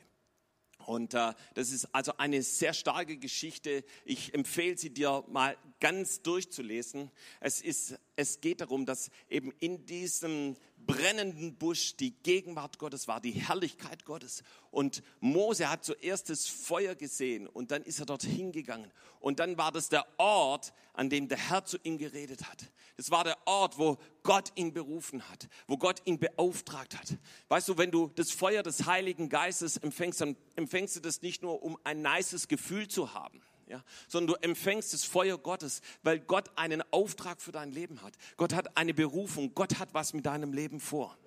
Und 0.87 1.13
äh, 1.13 1.33
das 1.53 1.71
ist 1.71 1.93
also 1.93 2.13
eine 2.17 2.41
sehr 2.41 2.73
starke 2.73 3.17
Geschichte. 3.17 3.83
Ich 4.05 4.33
empfehle 4.33 4.77
sie 4.77 4.89
dir 4.89 5.25
mal 5.27 5.57
ganz 5.81 6.21
durchzulesen. 6.21 7.11
Es, 7.41 7.61
ist, 7.61 7.99
es 8.15 8.39
geht 8.39 8.61
darum, 8.61 8.85
dass 8.85 9.11
eben 9.29 9.51
in 9.59 9.85
diesem 9.85 10.55
brennenden 10.87 11.55
Busch 11.55 11.95
die 11.97 12.11
Gegenwart 12.23 12.79
Gottes 12.79 13.07
war, 13.07 13.21
die 13.21 13.31
Herrlichkeit 13.31 14.05
Gottes. 14.05 14.41
Und 14.71 15.03
Mose 15.19 15.69
hat 15.69 15.83
zuerst 15.83 16.29
das 16.29 16.47
Feuer 16.47 16.95
gesehen 16.95 17.45
und 17.45 17.69
dann 17.71 17.83
ist 17.83 17.99
er 17.99 18.05
dorthin 18.07 18.51
gegangen. 18.51 18.91
Und 19.19 19.39
dann 19.39 19.57
war 19.57 19.71
das 19.71 19.89
der 19.89 20.07
Ort, 20.17 20.73
an 20.93 21.09
dem 21.09 21.27
der 21.27 21.37
Herr 21.37 21.65
zu 21.65 21.77
ihm 21.83 21.97
geredet 21.97 22.49
hat. 22.49 22.71
Das 22.95 23.11
war 23.11 23.23
der 23.23 23.37
Ort, 23.45 23.77
wo 23.77 23.97
Gott 24.23 24.51
ihn 24.55 24.73
berufen 24.73 25.29
hat, 25.29 25.47
wo 25.67 25.77
Gott 25.77 26.01
ihn 26.05 26.17
beauftragt 26.17 26.97
hat. 26.97 27.15
Weißt 27.49 27.67
du, 27.67 27.77
wenn 27.77 27.91
du 27.91 28.11
das 28.15 28.31
Feuer 28.31 28.63
des 28.63 28.87
Heiligen 28.87 29.29
Geistes 29.29 29.77
empfängst, 29.77 30.21
dann 30.21 30.35
empfängst 30.55 30.95
du 30.95 30.99
das 31.01 31.21
nicht 31.21 31.43
nur, 31.43 31.61
um 31.61 31.77
ein 31.83 32.01
nices 32.01 32.47
Gefühl 32.47 32.87
zu 32.87 33.13
haben 33.13 33.41
ja, 33.67 33.83
sondern 34.07 34.35
du 34.35 34.47
empfängst 34.47 34.93
das 34.93 35.03
Feuer 35.03 35.37
Gottes, 35.37 35.81
weil 36.03 36.19
Gott 36.19 36.49
einen 36.55 36.81
Auftrag 36.91 37.41
für 37.41 37.51
dein 37.51 37.71
Leben 37.71 38.01
hat. 38.01 38.13
Gott 38.37 38.53
hat 38.53 38.77
eine 38.77 38.93
Berufung, 38.93 39.53
Gott 39.53 39.79
hat 39.79 39.93
was 39.93 40.13
mit 40.13 40.25
deinem 40.25 40.53
Leben 40.53 40.79
vor. 40.79 41.17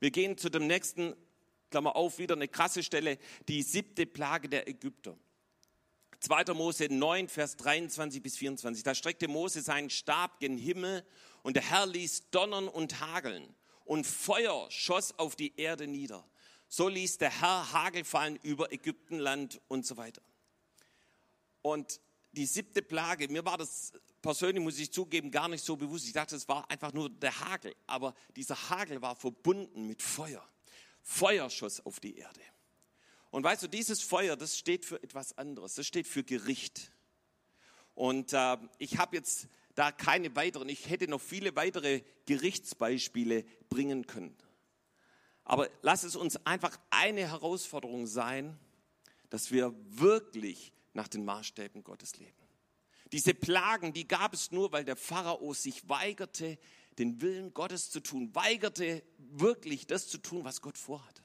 Wir 0.00 0.10
gehen 0.10 0.38
zu 0.38 0.48
dem 0.48 0.66
nächsten, 0.66 1.14
Klammer 1.70 1.96
auf, 1.96 2.18
wieder 2.18 2.34
eine 2.34 2.48
krasse 2.48 2.82
Stelle, 2.82 3.18
die 3.48 3.62
siebte 3.62 4.06
Plage 4.06 4.48
der 4.48 4.68
Ägypter. 4.68 5.18
2. 6.20 6.54
Mose 6.54 6.88
9, 6.90 7.28
Vers 7.28 7.56
23 7.56 8.22
bis 8.22 8.36
24. 8.36 8.82
Da 8.82 8.94
streckte 8.94 9.28
Mose 9.28 9.60
seinen 9.62 9.90
Stab 9.90 10.40
gen 10.40 10.56
Himmel 10.56 11.04
und 11.42 11.54
der 11.54 11.62
Herr 11.62 11.86
ließ 11.86 12.30
donnern 12.30 12.68
und 12.68 13.00
hageln 13.00 13.54
und 13.84 14.06
Feuer 14.06 14.70
schoss 14.70 15.18
auf 15.18 15.36
die 15.36 15.56
Erde 15.56 15.86
nieder. 15.86 16.24
So 16.68 16.88
ließ 16.88 17.18
der 17.18 17.40
Herr 17.40 17.72
Hagel 17.72 18.04
fallen 18.04 18.38
über 18.42 18.72
Ägyptenland 18.72 19.60
und 19.68 19.86
so 19.86 19.96
weiter. 19.96 20.22
Und 21.68 22.00
die 22.32 22.46
siebte 22.46 22.80
Plage, 22.80 23.28
mir 23.28 23.44
war 23.44 23.58
das 23.58 23.92
persönlich, 24.22 24.62
muss 24.62 24.78
ich 24.78 24.90
zugeben, 24.90 25.30
gar 25.30 25.48
nicht 25.48 25.62
so 25.62 25.76
bewusst. 25.76 26.06
Ich 26.06 26.14
dachte, 26.14 26.34
es 26.34 26.48
war 26.48 26.70
einfach 26.70 26.94
nur 26.94 27.10
der 27.10 27.38
Hagel. 27.40 27.74
Aber 27.86 28.14
dieser 28.36 28.70
Hagel 28.70 29.02
war 29.02 29.14
verbunden 29.14 29.86
mit 29.86 30.00
Feuer. 30.00 30.42
Feuer 31.02 31.50
schoss 31.50 31.84
auf 31.84 32.00
die 32.00 32.16
Erde. 32.16 32.40
Und 33.30 33.44
weißt 33.44 33.64
du, 33.64 33.66
dieses 33.68 34.00
Feuer, 34.00 34.34
das 34.34 34.56
steht 34.56 34.86
für 34.86 35.02
etwas 35.02 35.36
anderes. 35.36 35.74
Das 35.74 35.86
steht 35.86 36.06
für 36.06 36.24
Gericht. 36.24 36.90
Und 37.94 38.32
äh, 38.32 38.56
ich 38.78 38.96
habe 38.96 39.16
jetzt 39.16 39.48
da 39.74 39.92
keine 39.92 40.34
weiteren, 40.36 40.70
ich 40.70 40.88
hätte 40.88 41.06
noch 41.06 41.20
viele 41.20 41.54
weitere 41.54 42.00
Gerichtsbeispiele 42.24 43.44
bringen 43.68 44.06
können. 44.06 44.34
Aber 45.44 45.68
lass 45.82 46.02
es 46.02 46.16
uns 46.16 46.36
einfach 46.46 46.78
eine 46.88 47.28
Herausforderung 47.28 48.06
sein, 48.06 48.58
dass 49.28 49.50
wir 49.50 49.74
wirklich 49.90 50.72
nach 50.98 51.08
den 51.08 51.24
Maßstäben 51.24 51.84
Gottes 51.84 52.18
leben. 52.18 52.42
Diese 53.12 53.32
Plagen, 53.32 53.92
die 53.92 54.08
gab 54.08 54.34
es 54.34 54.50
nur, 54.50 54.72
weil 54.72 54.84
der 54.84 54.96
Pharao 54.96 55.54
sich 55.54 55.88
weigerte, 55.88 56.58
den 56.98 57.22
Willen 57.22 57.54
Gottes 57.54 57.88
zu 57.90 58.00
tun, 58.00 58.34
weigerte 58.34 59.04
wirklich 59.16 59.86
das 59.86 60.08
zu 60.08 60.18
tun, 60.18 60.44
was 60.44 60.60
Gott 60.60 60.76
vorhat. 60.76 61.22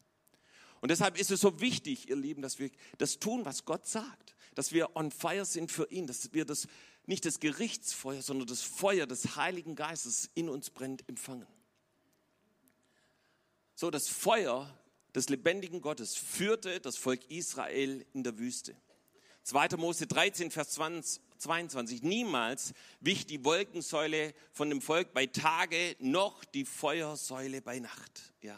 Und 0.80 0.92
deshalb 0.92 1.20
ist 1.20 1.32
es 1.32 1.42
so 1.42 1.60
wichtig, 1.60 2.08
ihr 2.08 2.16
Lieben, 2.16 2.44
dass 2.44 2.60
wir 2.60 2.70
das 3.00 3.18
tun, 3.18 3.46
was 3.46 3.66
Gott 3.66 3.88
sagt, 3.88 4.36
dass 4.54 4.74
wir 4.74 4.96
on 4.96 5.10
fire 5.10 5.46
sind 5.46 5.72
für 5.72 5.90
ihn, 5.90 6.06
dass 6.06 6.32
wir 6.34 6.46
das 6.46 6.68
nicht 7.08 7.26
das 7.26 7.40
Gerichtsfeuer, 7.40 8.22
sondern 8.22 8.48
das 8.48 8.62
Feuer 8.62 9.08
des 9.08 9.36
Heiligen 9.36 9.76
Geistes 9.76 10.30
in 10.36 10.50
uns 10.50 10.70
brennt, 10.70 11.10
empfangen. 11.10 11.48
So, 13.74 13.90
das 13.90 14.08
Feuer 14.08 14.72
des 15.16 15.30
lebendigen 15.30 15.82
Gottes 15.82 16.16
führte 16.16 16.80
das 16.80 16.96
Volk 16.96 17.30
Israel 17.32 18.06
in 18.14 18.24
der 18.24 18.38
Wüste. 18.38 18.76
2. 19.44 19.78
Mose 19.78 20.08
13, 20.08 20.52
Vers 20.52 20.72
20, 20.72 21.22
22. 21.38 22.04
Niemals 22.04 22.74
wich 23.02 23.26
die 23.26 23.44
Wolkensäule 23.44 24.34
von 24.52 24.70
dem 24.70 24.82
Volk 24.82 25.14
bei 25.14 25.26
Tage, 25.26 25.96
noch 26.00 26.46
die 26.46 26.66
Feuersäule 26.66 27.62
bei 27.62 27.80
Nacht. 27.80 28.34
Ja. 28.42 28.58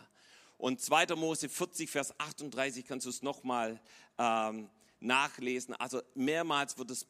Und 0.57 0.81
2. 0.81 1.15
Mose 1.15 1.49
40, 1.49 1.89
Vers 1.89 2.17
38 2.19 2.85
kannst 2.85 3.05
du 3.05 3.09
es 3.09 3.21
nochmal 3.21 3.81
ähm, 4.17 4.69
nachlesen. 4.99 5.73
Also 5.75 6.01
mehrmals 6.13 6.77
wird 6.77 6.91
es 6.91 7.05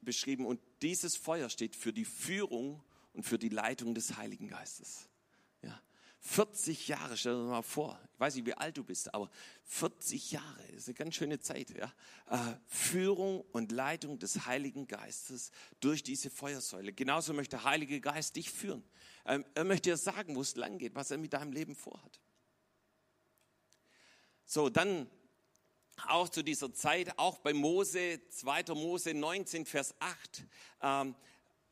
beschrieben. 0.00 0.46
Und 0.46 0.60
dieses 0.82 1.16
Feuer 1.16 1.50
steht 1.50 1.76
für 1.76 1.92
die 1.92 2.04
Führung 2.04 2.82
und 3.12 3.24
für 3.24 3.38
die 3.38 3.48
Leitung 3.48 3.94
des 3.94 4.16
Heiligen 4.16 4.48
Geistes. 4.48 5.07
Ja. 6.20 6.28
40 6.30 6.88
Jahre, 6.88 7.16
stell 7.16 7.34
dir 7.34 7.44
mal 7.44 7.62
vor. 7.62 7.98
Ich 8.14 8.20
weiß 8.20 8.34
nicht, 8.34 8.46
wie 8.46 8.54
alt 8.54 8.76
du 8.76 8.84
bist, 8.84 9.12
aber 9.14 9.30
40 9.64 10.32
Jahre 10.32 10.62
ist 10.76 10.88
eine 10.88 10.94
ganz 10.94 11.14
schöne 11.14 11.38
Zeit. 11.38 11.70
Ja? 11.70 11.92
Äh, 12.28 12.56
Führung 12.66 13.44
und 13.52 13.72
Leitung 13.72 14.18
des 14.18 14.46
Heiligen 14.46 14.86
Geistes 14.86 15.50
durch 15.80 16.02
diese 16.02 16.30
Feuersäule. 16.30 16.92
Genauso 16.92 17.32
möchte 17.32 17.56
der 17.56 17.64
Heilige 17.64 18.00
Geist 18.00 18.36
dich 18.36 18.50
führen. 18.50 18.82
Ähm, 19.24 19.44
er 19.54 19.64
möchte 19.64 19.90
dir 19.90 19.96
sagen, 19.96 20.34
wo 20.34 20.40
es 20.40 20.56
lang 20.56 20.78
geht, 20.78 20.94
was 20.94 21.10
er 21.10 21.18
mit 21.18 21.32
deinem 21.32 21.52
Leben 21.52 21.74
vorhat. 21.74 22.20
So, 24.44 24.68
dann 24.68 25.08
auch 26.06 26.28
zu 26.28 26.42
dieser 26.42 26.72
Zeit, 26.72 27.18
auch 27.18 27.38
bei 27.38 27.52
Mose, 27.52 28.20
2. 28.28 28.74
Mose 28.74 29.14
19, 29.14 29.66
Vers 29.66 29.94
8, 29.98 30.44
ähm, 30.82 31.14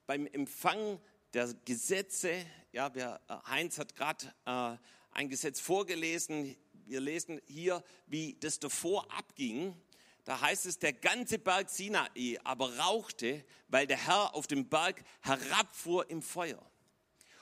beim 0.07 0.26
Empfang 0.26 1.00
der 1.37 1.52
Gesetze, 1.66 2.47
ja, 2.73 2.95
wir, 2.95 3.21
äh, 3.28 3.35
Heinz 3.50 3.78
hat 3.78 3.95
gerade 3.95 4.33
äh, 4.47 4.78
ein 5.11 5.28
Gesetz 5.28 5.61
vorgelesen, 5.61 6.57
wir 6.87 7.00
lesen 7.00 7.43
hier, 7.47 7.85
wie 8.07 8.38
das 8.40 8.59
davor 8.59 9.07
abging. 9.12 9.76
Da 10.25 10.40
heißt 10.40 10.64
es, 10.64 10.78
der 10.78 10.95
ganze 10.95 11.38
Berg 11.38 11.69
Sinai 11.69 12.38
aber 12.43 12.75
rauchte, 12.78 13.45
weil 13.69 13.87
der 13.87 13.99
Herr 13.99 14.35
auf 14.35 14.47
dem 14.47 14.71
Berg 14.71 15.05
herabfuhr 15.21 16.09
im 16.09 16.23
Feuer. 16.23 16.64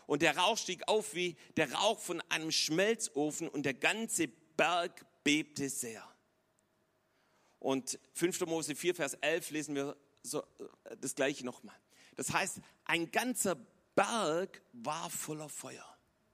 Und 0.07 0.23
der 0.23 0.37
Rauch 0.37 0.59
stieg 0.59 0.89
auf 0.89 1.15
wie 1.15 1.37
der 1.57 1.73
Rauch 1.73 2.01
von 2.01 2.21
einem 2.31 2.51
Schmelzofen 2.51 3.49
und 3.49 3.65
der 3.65 3.75
ganze 3.75 4.27
Berg 4.27 5.07
bebte 5.23 5.69
sehr. 5.69 6.03
Und 7.61 8.01
5. 8.15 8.41
Mose 8.41 8.75
4, 8.75 8.97
Vers 8.97 9.15
11 9.21 9.51
lesen 9.51 9.77
wir 9.77 9.97
so, 10.25 10.41
äh, 10.41 10.97
das 11.01 11.15
gleiche 11.15 11.47
nochmal. 11.47 11.77
Das 12.17 12.33
heißt, 12.33 12.61
ein 12.85 13.11
ganzer 13.11 13.57
Berg 13.95 14.63
war 14.73 15.09
voller 15.11 15.49
Feuer. 15.49 15.87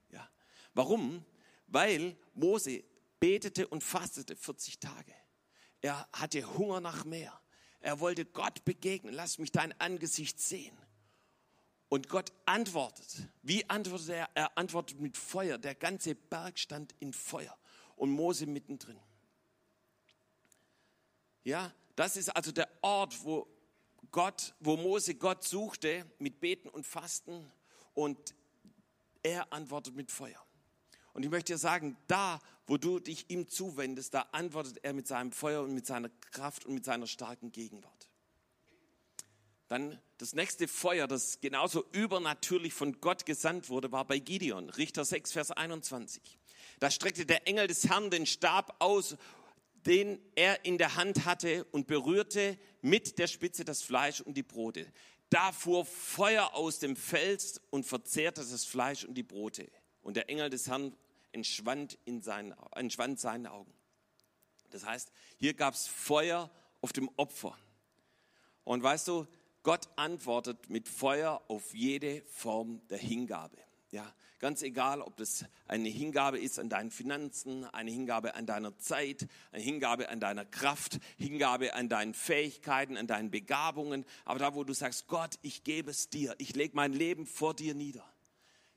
Ja. 0.09 0.29
Warum? 0.73 1.25
Weil 1.67 2.17
Mose 2.33 2.83
betete 3.19 3.67
und 3.67 3.83
fastete 3.83 4.35
40 4.35 4.79
Tage. 4.79 5.13
Er 5.81 6.07
hatte 6.13 6.57
Hunger 6.57 6.81
nach 6.81 7.05
mehr. 7.05 7.39
Er 7.79 7.99
wollte 7.99 8.25
Gott 8.25 8.63
begegnen. 8.65 9.13
Lass 9.13 9.37
mich 9.37 9.51
dein 9.51 9.79
Angesicht 9.79 10.39
sehen. 10.39 10.77
Und 11.89 12.07
Gott 12.07 12.31
antwortet. 12.45 13.27
Wie 13.41 13.69
antwortet 13.69 14.09
er? 14.09 14.29
Er 14.33 14.57
antwortet 14.57 14.99
mit 14.99 15.17
Feuer. 15.17 15.57
Der 15.57 15.75
ganze 15.75 16.15
Berg 16.15 16.57
stand 16.57 16.95
in 16.99 17.11
Feuer 17.11 17.57
und 17.95 18.11
Mose 18.11 18.45
mittendrin. 18.45 18.99
Ja, 21.43 21.73
das 21.95 22.17
ist 22.17 22.29
also 22.35 22.51
der 22.51 22.69
Ort, 22.81 23.23
wo 23.23 23.47
Gott, 24.11 24.53
wo 24.59 24.77
Mose 24.77 25.15
Gott 25.15 25.43
suchte 25.43 26.05
mit 26.19 26.39
Beten 26.39 26.69
und 26.69 26.85
Fasten 26.85 27.49
und 27.93 28.35
er 29.23 29.51
antwortet 29.53 29.95
mit 29.95 30.11
Feuer. 30.11 30.43
Und 31.13 31.23
ich 31.23 31.29
möchte 31.29 31.53
dir 31.53 31.57
sagen, 31.57 31.97
da, 32.07 32.39
wo 32.67 32.77
du 32.77 32.99
dich 32.99 33.29
ihm 33.29 33.47
zuwendest, 33.47 34.13
da 34.13 34.21
antwortet 34.31 34.79
er 34.83 34.93
mit 34.93 35.07
seinem 35.07 35.31
Feuer 35.31 35.61
und 35.61 35.73
mit 35.73 35.85
seiner 35.85 36.09
Kraft 36.31 36.65
und 36.65 36.73
mit 36.73 36.85
seiner 36.85 37.07
starken 37.07 37.51
Gegenwart. 37.51 38.09
Dann 39.67 40.01
das 40.17 40.33
nächste 40.33 40.67
Feuer, 40.67 41.07
das 41.07 41.39
genauso 41.39 41.85
übernatürlich 41.91 42.73
von 42.73 42.99
Gott 42.99 43.25
gesandt 43.25 43.69
wurde, 43.69 43.91
war 43.91 44.05
bei 44.05 44.19
Gideon, 44.19 44.69
Richter 44.69 45.05
6, 45.05 45.31
Vers 45.31 45.51
21. 45.51 46.39
Da 46.79 46.91
streckte 46.91 47.25
der 47.25 47.47
Engel 47.47 47.67
des 47.67 47.87
Herrn 47.87 48.09
den 48.09 48.25
Stab 48.25 48.75
aus, 48.79 49.15
den 49.85 50.19
er 50.35 50.63
in 50.65 50.77
der 50.77 50.95
Hand 50.95 51.25
hatte 51.25 51.65
und 51.65 51.87
berührte 51.87 52.57
mit 52.81 53.17
der 53.17 53.27
Spitze 53.27 53.65
das 53.65 53.81
Fleisch 53.81 54.21
und 54.21 54.35
die 54.35 54.43
Brote. 54.43 54.85
Da 55.29 55.51
fuhr 55.51 55.85
Feuer 55.85 56.53
aus 56.53 56.79
dem 56.79 56.95
Fels 56.95 57.61
und 57.69 57.85
verzehrte 57.85 58.41
das 58.41 58.65
Fleisch 58.65 59.05
und 59.05 59.15
die 59.15 59.23
Brote. 59.23 59.69
Und 60.01 60.17
der 60.17 60.29
Engel 60.29 60.49
des 60.49 60.67
Herrn 60.67 60.95
entschwand, 61.31 61.97
in 62.05 62.21
seinen, 62.21 62.53
entschwand 62.75 63.19
seinen 63.19 63.47
Augen. 63.47 63.73
Das 64.71 64.85
heißt, 64.85 65.11
hier 65.37 65.53
gab 65.53 65.73
es 65.73 65.87
Feuer 65.87 66.49
auf 66.81 66.91
dem 66.93 67.09
Opfer. 67.17 67.57
Und 68.63 68.83
weißt 68.83 69.07
du, 69.07 69.27
Gott 69.63 69.87
antwortet 69.95 70.69
mit 70.69 70.89
Feuer 70.89 71.41
auf 71.47 71.73
jede 71.73 72.23
Form 72.23 72.81
der 72.89 72.97
Hingabe. 72.97 73.57
Ja, 73.91 74.13
ganz 74.41 74.61
egal, 74.61 75.01
ob 75.01 75.15
das 75.15 75.45
eine 75.67 75.87
Hingabe 75.87 76.39
ist 76.39 76.59
an 76.59 76.67
deinen 76.67 76.91
Finanzen, 76.91 77.63
eine 77.65 77.91
Hingabe 77.91 78.35
an 78.35 78.45
deiner 78.45 78.77
Zeit, 78.77 79.27
eine 79.51 79.63
Hingabe 79.63 80.09
an 80.09 80.19
deiner 80.19 80.43
Kraft, 80.43 80.99
Hingabe 81.17 81.73
an 81.73 81.87
deinen 81.87 82.13
Fähigkeiten, 82.13 82.97
an 82.97 83.07
deinen 83.07 83.31
Begabungen. 83.31 84.03
Aber 84.25 84.39
da, 84.39 84.53
wo 84.55 84.65
du 84.65 84.73
sagst, 84.73 85.07
Gott, 85.07 85.35
ich 85.41 85.63
gebe 85.63 85.91
es 85.91 86.09
dir, 86.09 86.35
ich 86.39 86.55
lege 86.55 86.75
mein 86.75 86.91
Leben 86.91 87.25
vor 87.25 87.53
dir 87.53 87.73
nieder 87.73 88.03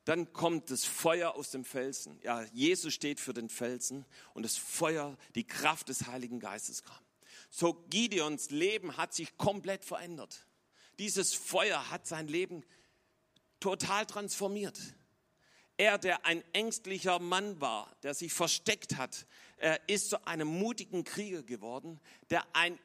dann 0.05 0.35
kommt 0.35 0.71
das 0.71 0.85
Feuer 0.85 1.35
aus 1.35 1.51
dem 1.51 1.65
Felsen. 1.65 2.21
Ja, 2.23 2.45
Jesus 2.53 2.93
steht 2.93 3.21
für 3.21 3.33
den 3.33 3.49
Felsen 3.49 4.05
und 4.35 4.43
das 4.43 4.57
Feuer, 4.57 5.17
die 5.35 5.47
Kraft 5.47 5.89
des 5.89 6.07
Heiligen 6.07 6.41
Geistes 6.41 6.83
kam. 6.83 6.99
So 7.49 7.73
Gideons 7.89 8.51
Leben 8.51 8.97
hat 8.97 9.15
sich 9.15 9.37
komplett 9.39 9.85
verändert. 9.85 10.47
Dieses 10.99 11.35
Feuer 11.35 11.91
hat 11.91 12.07
sein 12.07 12.29
Leben 12.29 12.65
total 13.61 14.05
transformiert. 14.07 14.79
Er, 15.77 15.99
der 15.99 16.25
ein 16.25 16.45
ängstlicher 16.53 17.19
Mann 17.19 17.61
war, 17.61 17.95
der 18.03 18.15
sich 18.15 18.33
versteckt 18.33 18.97
hat, 18.97 19.27
ist 19.87 20.11
zu 20.11 20.25
einem 20.27 20.49
mutigen 20.49 21.05
Krieger 21.05 21.43
geworden, 21.43 22.01
der 22.31 22.45
ein 22.55 22.79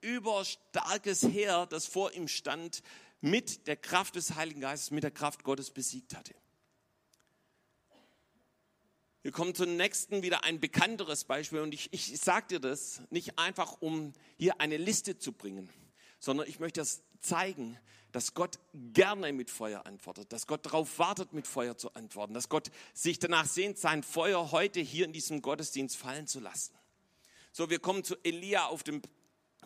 überstarkes 0.00 1.22
Heer, 1.22 1.66
das 1.66 1.86
vor 1.86 2.12
ihm 2.12 2.26
stand, 2.28 2.82
mit 3.20 3.66
der 3.66 3.76
Kraft 3.76 4.16
des 4.16 4.34
Heiligen 4.34 4.60
Geistes, 4.60 4.90
mit 4.90 5.04
der 5.04 5.10
Kraft 5.10 5.44
Gottes 5.44 5.70
besiegt 5.70 6.16
hatte. 6.16 6.34
Wir 9.22 9.32
kommen 9.32 9.54
zum 9.54 9.76
nächsten, 9.76 10.22
wieder 10.22 10.44
ein 10.44 10.60
bekannteres 10.60 11.24
Beispiel. 11.24 11.60
Und 11.60 11.74
ich, 11.74 11.92
ich 11.92 12.18
sage 12.18 12.46
dir 12.46 12.60
das 12.60 13.02
nicht 13.10 13.38
einfach, 13.38 13.80
um 13.80 14.12
hier 14.38 14.60
eine 14.60 14.76
Liste 14.76 15.18
zu 15.18 15.32
bringen, 15.32 15.68
sondern 16.18 16.48
ich 16.48 16.60
möchte 16.60 16.80
das 16.80 17.02
zeigen, 17.20 17.78
dass 18.12 18.34
Gott 18.34 18.58
gerne 18.92 19.32
mit 19.32 19.50
Feuer 19.50 19.84
antwortet, 19.86 20.32
dass 20.32 20.46
Gott 20.46 20.64
darauf 20.64 20.98
wartet, 20.98 21.32
mit 21.32 21.46
Feuer 21.46 21.76
zu 21.76 21.92
antworten, 21.94 22.34
dass 22.34 22.48
Gott 22.48 22.70
sich 22.94 23.18
danach 23.18 23.46
sehnt, 23.46 23.78
sein 23.78 24.02
Feuer 24.02 24.50
heute 24.50 24.80
hier 24.80 25.04
in 25.04 25.12
diesem 25.12 25.42
Gottesdienst 25.42 25.96
fallen 25.96 26.26
zu 26.26 26.40
lassen. 26.40 26.74
So, 27.52 27.70
wir 27.70 27.78
kommen 27.80 28.04
zu 28.04 28.16
Elia 28.24 28.66
auf 28.66 28.82
dem 28.82 29.02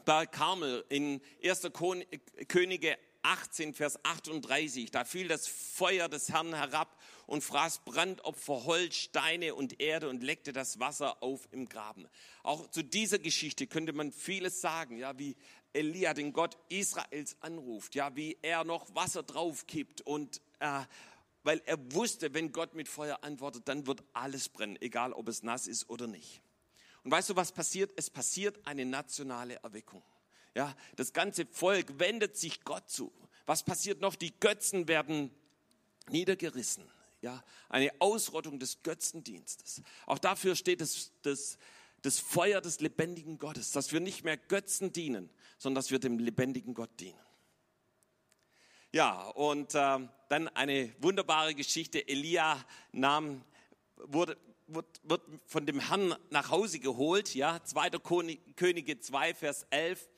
Berg 0.05 0.33
Karmel 0.33 0.85
in 0.89 1.21
1. 1.45 1.71
Könige 2.49 2.99
18, 3.23 3.75
Vers 3.75 4.05
38. 4.05 4.91
Da 4.91 5.05
fiel 5.05 5.29
das 5.29 5.47
Feuer 5.47 6.09
des 6.09 6.29
Herrn 6.29 6.55
herab 6.55 6.99
und 7.27 7.43
fraß 7.43 7.85
Brandopfer, 7.85 8.65
Holz, 8.65 8.97
Steine 8.97 9.55
und 9.55 9.81
Erde 9.81 10.09
und 10.09 10.23
leckte 10.23 10.53
das 10.53 10.81
Wasser 10.81 11.23
auf 11.23 11.49
im 11.53 11.69
Graben. 11.69 12.09
Auch 12.43 12.69
zu 12.71 12.83
dieser 12.83 13.19
Geschichte 13.19 13.67
könnte 13.67 13.93
man 13.93 14.13
vieles 14.13 14.61
sagen, 14.61 14.97
ja, 14.97 15.19
wie 15.19 15.37
Elia 15.73 16.15
den 16.15 16.33
Gott 16.33 16.59
Israels 16.69 17.37
anruft, 17.41 17.95
ja, 17.95 18.15
wie 18.17 18.37
er 18.43 18.65
noch 18.65 18.95
Wasser 18.95 19.23
draufkippt 19.23 20.03
und 20.03 20.41
äh, 20.61 20.83
weil 21.45 21.61
er 21.67 21.93
wusste, 21.93 22.35
wenn 22.35 22.53
Gott 22.53 22.75
mit 22.75 22.89
Feuer 22.89 23.19
antwortet, 23.23 23.67
dann 23.67 23.87
wird 23.87 24.05
alles 24.13 24.49
brennen, 24.49 24.81
egal 24.81 25.13
ob 25.13 25.29
es 25.29 25.43
nass 25.43 25.67
ist 25.67 25.91
oder 25.91 26.07
nicht. 26.07 26.41
Und 27.03 27.11
weißt 27.11 27.31
du, 27.31 27.37
was 27.37 27.53
passiert? 27.53 27.91
Es 27.97 28.11
passiert 28.11 28.65
eine 28.65 28.85
nationale 28.85 29.57
Erweckung. 29.57 30.03
Ja, 30.55 30.77
das 30.97 31.13
ganze 31.13 31.47
Volk 31.47 31.99
wendet 31.99 32.37
sich 32.37 32.63
Gott 32.63 32.89
zu. 32.89 33.13
Was 33.47 33.65
passiert 33.65 34.01
noch? 34.01 34.15
Die 34.15 34.39
Götzen 34.39 34.87
werden 34.87 35.31
niedergerissen. 36.09 36.89
Ja, 37.23 37.43
eine 37.69 37.91
Ausrottung 38.01 38.59
des 38.59 38.83
Götzendienstes. 38.83 39.83
Auch 40.07 40.19
dafür 40.19 40.57
steht 40.57 40.81
das, 40.81 41.13
das, 41.23 41.57
das 42.03 42.19
Feuer 42.19 42.61
des 42.61 42.81
lebendigen 42.81 43.39
Gottes, 43.39 43.71
dass 43.73 43.93
wir 43.93 44.01
nicht 44.01 44.25
mehr 44.25 44.37
Götzen 44.37 44.93
dienen, 44.93 45.31
sondern 45.59 45.77
dass 45.77 45.91
wir 45.91 45.99
dem 45.99 46.19
lebendigen 46.19 46.75
Gott 46.75 46.91
dienen. 47.01 47.19
Ja, 48.91 49.29
und 49.31 49.75
äh, 49.75 49.99
dann 50.29 50.49
eine 50.49 50.93
wunderbare 50.99 51.55
Geschichte. 51.55 52.07
Elia 52.07 52.63
nahm, 52.93 53.43
wurde, 53.97 54.37
wird, 54.67 55.01
wird 55.05 55.23
von 55.47 55.65
dem 55.65 55.81
Herrn 55.81 56.15
nach 56.31 56.51
Hause 56.51 56.79
geholt. 56.79 57.35
Ja, 57.35 57.65
2. 57.65 57.91
Könige 58.57 59.01
2, 59.01 59.35
Vers 59.35 59.67
11. 59.71 60.09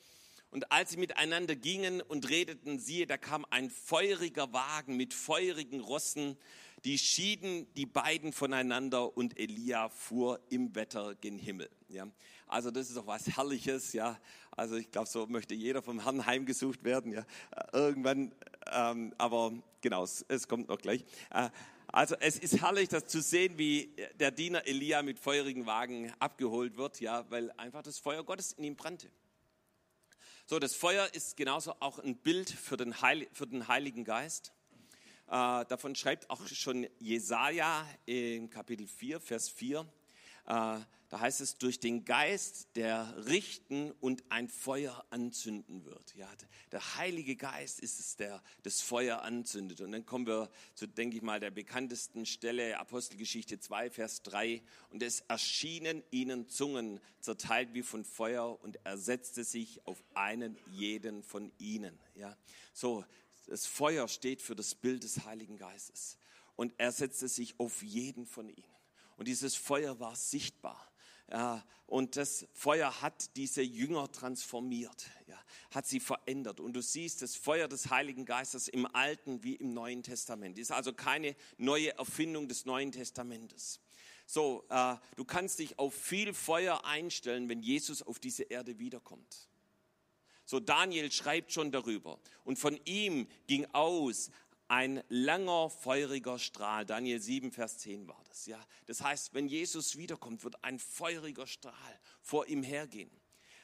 Und 0.49 0.71
als 0.71 0.91
sie 0.91 0.97
miteinander 0.97 1.55
gingen 1.55 2.01
und 2.01 2.29
redeten, 2.29 2.79
siehe, 2.79 3.07
da 3.07 3.17
kam 3.17 3.45
ein 3.49 3.69
feuriger 3.69 4.51
Wagen 4.51 4.97
mit 4.97 5.13
feurigen 5.13 5.79
Rossen, 5.79 6.37
die 6.85 6.99
schieden 6.99 7.67
die 7.73 7.87
beiden 7.87 8.31
voneinander 8.31 9.17
und 9.17 9.39
Elia 9.39 9.89
fuhr 9.89 10.39
im 10.49 10.75
Wetter 10.75 11.15
gen 11.15 11.39
Himmel. 11.39 11.69
Ja, 11.89 12.07
also 12.47 12.69
das 12.69 12.89
ist 12.89 12.97
doch 12.97 13.07
was 13.07 13.25
Herrliches. 13.35 13.93
Ja, 13.93 14.19
also 14.51 14.75
ich 14.75 14.91
glaube, 14.91 15.09
so 15.09 15.25
möchte 15.25 15.55
jeder 15.55 15.81
vom 15.81 16.03
Herrn 16.03 16.27
heimgesucht 16.27 16.83
werden. 16.83 17.11
Ja, 17.11 17.25
irgendwann, 17.73 18.31
ähm, 18.71 19.13
aber 19.17 19.53
genau, 19.81 20.03
es, 20.03 20.23
es, 20.27 20.47
kommt 20.47 20.69
noch 20.69 20.77
gleich. 20.77 21.03
Äh, 21.31 21.49
also 21.87 22.15
es 22.19 22.37
ist 22.37 22.61
herrlich, 22.61 22.89
das 22.89 23.07
zu 23.07 23.19
sehen, 23.19 23.57
wie 23.57 23.95
der 24.19 24.29
Diener 24.29 24.67
Elia 24.67 25.01
mit 25.01 25.17
feurigen 25.17 25.65
Wagen 25.65 26.13
abgeholt 26.19 26.77
wird, 26.77 27.01
ja, 27.01 27.29
weil 27.31 27.51
einfach 27.51 27.81
das 27.81 27.97
Feuer 27.97 28.23
Gottes 28.23 28.53
in 28.53 28.63
ihm 28.63 28.75
brannte. 28.75 29.09
So, 30.45 30.59
das 30.59 30.75
Feuer 30.75 31.09
ist 31.13 31.35
genauso 31.35 31.73
auch 31.79 31.97
ein 31.97 32.17
Bild 32.17 32.51
für 32.51 32.77
den, 32.77 33.01
Heil, 33.01 33.27
für 33.33 33.47
den 33.47 33.67
Heiligen 33.67 34.03
Geist. 34.03 34.53
Äh, 35.27 35.65
davon 35.65 35.95
schreibt 35.95 36.29
auch 36.29 36.45
schon 36.47 36.87
Jesaja 36.99 37.87
im 38.05 38.49
Kapitel 38.49 38.87
4, 38.87 39.19
Vers 39.19 39.49
4. 39.49 39.85
Äh, 40.47 40.79
da 41.09 41.19
heißt 41.19 41.41
es, 41.41 41.57
durch 41.57 41.79
den 41.79 42.03
Geist, 42.03 42.67
der 42.75 43.25
richten 43.27 43.91
und 44.01 44.23
ein 44.29 44.49
Feuer 44.49 45.05
anzünden 45.11 45.85
wird. 45.85 46.15
Ja, 46.15 46.29
der 46.71 46.97
Heilige 46.97 47.35
Geist 47.35 47.79
ist 47.79 47.99
es, 47.99 48.15
der 48.15 48.41
das 48.63 48.81
Feuer 48.81 49.21
anzündet. 49.21 49.81
Und 49.81 49.91
dann 49.91 50.05
kommen 50.05 50.25
wir 50.25 50.49
zu, 50.73 50.87
denke 50.87 51.17
ich 51.17 51.21
mal, 51.21 51.39
der 51.39 51.51
bekanntesten 51.51 52.25
Stelle, 52.25 52.79
Apostelgeschichte 52.79 53.59
2, 53.59 53.91
Vers 53.91 54.23
3. 54.23 54.63
Und 54.89 55.03
es 55.03 55.21
erschienen 55.21 56.03
ihnen 56.09 56.49
Zungen, 56.49 56.99
zerteilt 57.19 57.73
wie 57.73 57.83
von 57.83 58.03
Feuer, 58.03 58.59
und 58.61 58.79
er 58.83 58.97
setzte 58.97 59.43
sich 59.43 59.85
auf 59.85 60.03
einen 60.15 60.57
jeden 60.71 61.23
von 61.23 61.51
ihnen. 61.59 61.97
Ja, 62.15 62.35
so, 62.73 63.05
das 63.47 63.65
Feuer 63.65 64.07
steht 64.07 64.41
für 64.41 64.55
das 64.55 64.75
Bild 64.75 65.03
des 65.03 65.25
Heiligen 65.25 65.57
Geistes. 65.57 66.17
Und 66.55 66.73
er 66.77 66.91
setzte 66.91 67.27
sich 67.27 67.59
auf 67.59 67.83
jeden 67.83 68.25
von 68.25 68.49
ihnen. 68.49 68.75
Und 69.17 69.27
dieses 69.27 69.55
Feuer 69.55 69.99
war 69.99 70.15
sichtbar. 70.15 70.91
Ja, 71.31 71.65
und 71.87 72.17
das 72.17 72.47
Feuer 72.53 73.01
hat 73.01 73.35
diese 73.35 73.63
Jünger 73.63 74.11
transformiert, 74.11 75.09
ja, 75.27 75.39
hat 75.71 75.87
sie 75.87 75.99
verändert. 75.99 76.59
Und 76.59 76.73
du 76.73 76.81
siehst 76.81 77.23
das 77.23 77.35
Feuer 77.35 77.67
des 77.67 77.89
Heiligen 77.89 78.25
Geistes 78.25 78.67
im 78.67 78.85
Alten 78.85 79.43
wie 79.43 79.55
im 79.55 79.73
Neuen 79.73 80.03
Testament. 80.03 80.59
Ist 80.59 80.71
also 80.71 80.93
keine 80.93 81.35
neue 81.57 81.97
Erfindung 81.97 82.47
des 82.47 82.65
Neuen 82.65 82.91
Testamentes. 82.91 83.79
So, 84.27 84.65
äh, 84.69 84.95
du 85.15 85.25
kannst 85.25 85.59
dich 85.59 85.79
auf 85.79 85.93
viel 85.95 86.33
Feuer 86.33 86.85
einstellen, 86.85 87.49
wenn 87.49 87.61
Jesus 87.61 88.01
auf 88.03 88.19
diese 88.19 88.43
Erde 88.43 88.77
wiederkommt. 88.77 89.49
So 90.45 90.59
Daniel 90.59 91.11
schreibt 91.11 91.51
schon 91.51 91.71
darüber. 91.71 92.19
Und 92.43 92.57
von 92.57 92.79
ihm 92.85 93.27
ging 93.47 93.65
aus 93.73 94.29
ein 94.67 95.03
langer, 95.09 95.69
feuriger 95.69 96.39
Strahl. 96.39 96.85
Daniel 96.85 97.19
7, 97.19 97.51
Vers 97.51 97.79
10 97.79 98.07
war 98.07 98.21
das. 98.27 98.45
Ja, 98.45 98.59
das 98.85 99.01
heißt, 99.01 99.33
wenn 99.33 99.47
Jesus 99.47 99.97
wiederkommt, 99.97 100.43
wird 100.43 100.63
ein 100.63 100.79
feuriger 100.79 101.47
Strahl 101.47 101.99
vor 102.21 102.47
ihm 102.47 102.63
hergehen. 102.63 103.11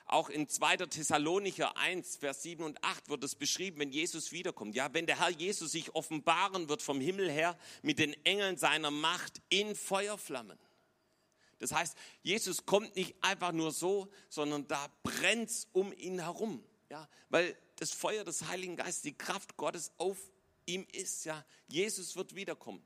Auch 0.05 0.29
in 0.29 0.49
2. 0.49 0.77
Thessalonicher 0.77 1.77
1, 1.77 2.17
Vers 2.17 2.43
7 2.43 2.63
und 2.63 2.83
8 2.83 3.09
wird 3.09 3.23
es 3.23 3.35
beschrieben, 3.35 3.79
wenn 3.79 3.91
Jesus 3.91 4.31
wiederkommt. 4.31 4.75
Ja, 4.75 4.93
wenn 4.93 5.05
der 5.05 5.19
Herr 5.19 5.29
Jesus 5.29 5.71
sich 5.71 5.95
offenbaren 5.95 6.67
wird 6.67 6.81
vom 6.81 6.99
Himmel 6.99 7.31
her 7.31 7.57
mit 7.81 7.97
den 7.97 8.13
Engeln 8.25 8.57
seiner 8.57 8.91
Macht 8.91 9.41
in 9.49 9.73
Feuerflammen. 9.73 10.59
Das 11.59 11.71
heißt, 11.71 11.95
Jesus 12.23 12.65
kommt 12.65 12.95
nicht 12.95 13.15
einfach 13.21 13.51
nur 13.51 13.71
so, 13.71 14.09
sondern 14.29 14.67
da 14.67 14.87
brennt 15.03 15.49
es 15.49 15.67
um 15.71 15.93
ihn 15.93 16.19
herum. 16.19 16.63
Ja, 16.91 17.07
weil 17.29 17.57
das 17.77 17.93
Feuer 17.93 18.25
des 18.25 18.47
Heiligen 18.49 18.75
Geistes, 18.75 19.01
die 19.01 19.17
Kraft 19.17 19.55
Gottes 19.55 19.93
auf 19.97 20.17
ihm 20.65 20.85
ist. 20.91 21.23
Ja, 21.23 21.45
Jesus 21.69 22.17
wird 22.17 22.35
wiederkommen. 22.35 22.85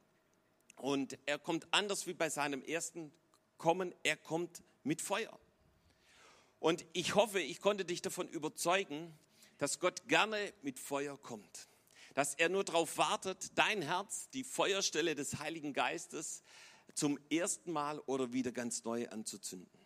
Und 0.76 1.18
er 1.26 1.40
kommt 1.40 1.66
anders 1.72 2.06
wie 2.06 2.14
bei 2.14 2.30
seinem 2.30 2.62
ersten 2.62 3.12
Kommen. 3.58 3.96
Er 4.04 4.16
kommt 4.16 4.62
mit 4.84 5.02
Feuer. 5.02 5.40
Und 6.60 6.86
ich 6.94 7.16
hoffe, 7.16 7.40
ich 7.40 7.60
konnte 7.62 7.84
dich 7.84 8.04
davon 8.04 8.28
überzeugen, 8.30 9.12
dass 9.58 9.80
Gott 9.80 10.08
gerne 10.08 10.54
mit 10.62 10.78
Feuer 10.78 11.18
kommt. 11.18 11.68
Dass 12.14 12.36
er 12.36 12.50
nur 12.50 12.64
darauf 12.64 13.00
wartet, 13.00 13.58
dein 13.58 13.82
Herz, 13.82 14.30
die 14.30 14.44
Feuerstelle 14.44 15.16
des 15.16 15.40
Heiligen 15.40 15.74
Geistes, 15.74 16.44
zum 16.94 17.18
ersten 17.32 17.72
Mal 17.72 17.98
oder 18.02 18.34
wieder 18.34 18.52
ganz 18.52 18.84
neu 18.84 19.10
anzuzünden. 19.10 19.85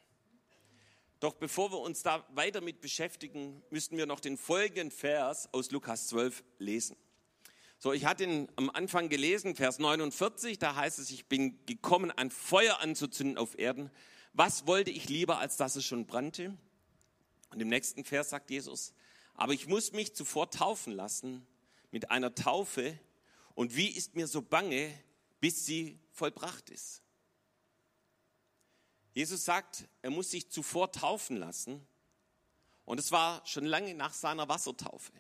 Doch 1.20 1.34
bevor 1.34 1.72
wir 1.72 1.80
uns 1.80 2.02
da 2.02 2.26
weiter 2.34 2.62
mit 2.62 2.80
beschäftigen, 2.80 3.62
müssten 3.70 3.98
wir 3.98 4.06
noch 4.06 4.22
den 4.22 4.38
folgenden 4.38 4.90
Vers 4.90 5.50
aus 5.54 5.70
Lukas 5.72 6.08
12 6.08 6.44
lesen. 6.60 6.96
So, 7.78 7.94
ich 7.94 8.06
hatte 8.06 8.24
ihn 8.24 8.50
am 8.56 8.70
Anfang 8.70 9.10
gelesen, 9.10 9.56
Vers 9.56 9.80
49, 9.80 10.60
da 10.60 10.76
heißt 10.76 11.00
es, 11.00 11.12
ich 11.12 11.28
bin 11.28 11.66
gekommen, 11.66 12.12
ein 12.12 12.32
Feuer 12.32 12.80
anzuzünden 12.80 13.38
auf 13.38 13.58
Erden. 13.58 13.90
Was 14.34 14.68
wollte 14.68 14.92
ich 14.92 15.10
lieber, 15.10 15.40
als 15.40 15.58
dass 15.58 15.76
es 15.76 15.86
schon 15.86 16.06
brannte? 16.06 16.58
Und 17.52 17.62
im 17.62 17.70
nächsten 17.70 18.06
Vers 18.06 18.30
sagt 18.30 18.50
Jesus, 18.52 18.94
aber 19.34 19.54
ich 19.54 19.68
muss 19.68 19.92
mich 19.92 20.14
zuvor 20.14 20.52
taufen 20.52 20.94
lassen 20.94 21.46
mit 21.92 22.12
einer 22.12 22.36
Taufe. 22.36 23.00
Und 23.56 23.76
wie 23.76 23.88
ist 23.88 24.16
mir 24.16 24.28
so 24.28 24.42
bange, 24.42 24.94
bis 25.40 25.66
sie 25.66 26.00
vollbracht 26.12 26.70
ist? 26.70 27.02
Jesus 29.20 29.44
sagt, 29.44 29.86
er 30.02 30.12
muss 30.12 30.32
sich 30.32 30.50
zuvor 30.50 30.94
taufen 30.94 31.36
lassen. 31.36 31.86
Und 32.86 33.02
es 33.02 33.12
war 33.12 33.46
schon 33.46 33.66
lange 33.66 33.94
nach 33.94 34.14
seiner 34.14 34.48
Wassertaufe. 34.48 35.12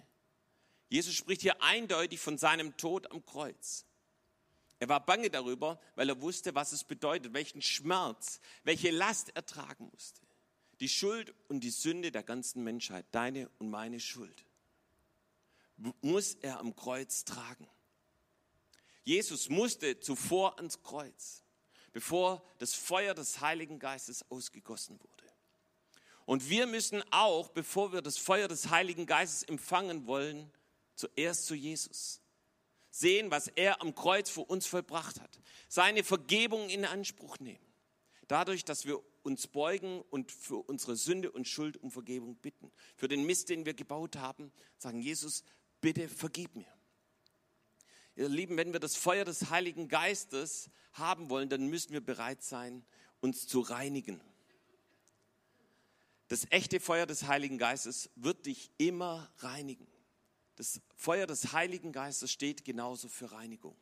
Jesus 0.87 1.13
spricht 1.13 1.41
hier 1.41 1.61
eindeutig 1.61 2.21
von 2.21 2.37
seinem 2.37 2.77
Tod 2.77 3.11
am 3.11 3.25
Kreuz. 3.25 3.83
Er 4.79 4.87
war 4.87 5.05
bange 5.05 5.29
darüber, 5.29 5.81
weil 5.95 6.07
er 6.07 6.21
wusste, 6.21 6.55
was 6.55 6.71
es 6.71 6.85
bedeutet, 6.85 7.33
welchen 7.33 7.61
Schmerz, 7.61 8.39
welche 8.63 8.89
Last 8.89 9.33
er 9.35 9.45
tragen 9.45 9.89
musste. 9.91 10.21
Die 10.79 10.87
Schuld 10.87 11.33
und 11.49 11.59
die 11.59 11.69
Sünde 11.69 12.09
der 12.13 12.23
ganzen 12.23 12.63
Menschheit, 12.63 13.05
deine 13.11 13.49
und 13.59 13.69
meine 13.69 13.99
Schuld, 13.99 14.45
muss 15.99 16.35
er 16.35 16.59
am 16.59 16.73
Kreuz 16.73 17.25
tragen. 17.25 17.67
Jesus 19.03 19.49
musste 19.49 19.99
zuvor 19.99 20.55
ans 20.55 20.81
Kreuz 20.83 21.43
bevor 21.91 22.43
das 22.57 22.73
Feuer 22.73 23.13
des 23.13 23.41
Heiligen 23.41 23.79
Geistes 23.79 24.29
ausgegossen 24.29 24.99
wurde. 24.99 25.33
Und 26.25 26.49
wir 26.49 26.67
müssen 26.67 27.03
auch, 27.11 27.49
bevor 27.49 27.91
wir 27.91 28.01
das 28.01 28.17
Feuer 28.17 28.47
des 28.47 28.69
Heiligen 28.69 29.05
Geistes 29.05 29.43
empfangen 29.43 30.05
wollen, 30.05 30.51
zuerst 30.93 31.47
zu 31.47 31.55
Jesus. 31.55 32.21
Sehen, 32.91 33.31
was 33.31 33.47
er 33.47 33.81
am 33.81 33.95
Kreuz 33.95 34.29
für 34.29 34.41
uns 34.41 34.67
vollbracht 34.67 35.19
hat. 35.19 35.39
Seine 35.67 36.03
Vergebung 36.03 36.69
in 36.69 36.85
Anspruch 36.85 37.39
nehmen. 37.39 37.65
Dadurch, 38.27 38.63
dass 38.63 38.85
wir 38.85 39.01
uns 39.23 39.47
beugen 39.47 40.01
und 40.11 40.31
für 40.31 40.57
unsere 40.57 40.95
Sünde 40.95 41.31
und 41.31 41.47
Schuld 41.47 41.77
um 41.77 41.91
Vergebung 41.91 42.35
bitten. 42.35 42.71
Für 42.95 43.07
den 43.07 43.25
Mist, 43.25 43.49
den 43.49 43.65
wir 43.65 43.73
gebaut 43.73 44.15
haben, 44.15 44.51
sagen, 44.77 45.01
Jesus, 45.01 45.43
bitte 45.81 46.07
vergib 46.07 46.55
mir. 46.55 46.78
Ihr 48.19 48.27
Lieben, 48.27 48.57
wenn 48.57 48.73
wir 48.73 48.81
das 48.81 48.97
Feuer 48.97 49.23
des 49.23 49.49
Heiligen 49.49 49.87
Geistes 49.87 50.69
haben 50.91 51.29
wollen, 51.29 51.47
dann 51.47 51.67
müssen 51.67 51.93
wir 51.93 52.01
bereit 52.01 52.43
sein, 52.43 52.83
uns 53.21 53.47
zu 53.47 53.61
reinigen. 53.61 54.19
Das 56.27 56.45
echte 56.49 56.81
Feuer 56.81 57.05
des 57.05 57.27
Heiligen 57.27 57.57
Geistes 57.57 58.09
wird 58.15 58.45
dich 58.45 58.71
immer 58.77 59.31
reinigen. 59.37 59.87
Das 60.57 60.81
Feuer 60.97 61.27
des 61.27 61.53
Heiligen 61.53 61.93
Geistes 61.93 62.29
steht 62.29 62.65
genauso 62.65 63.07
für 63.07 63.31
Reinigung. 63.31 63.77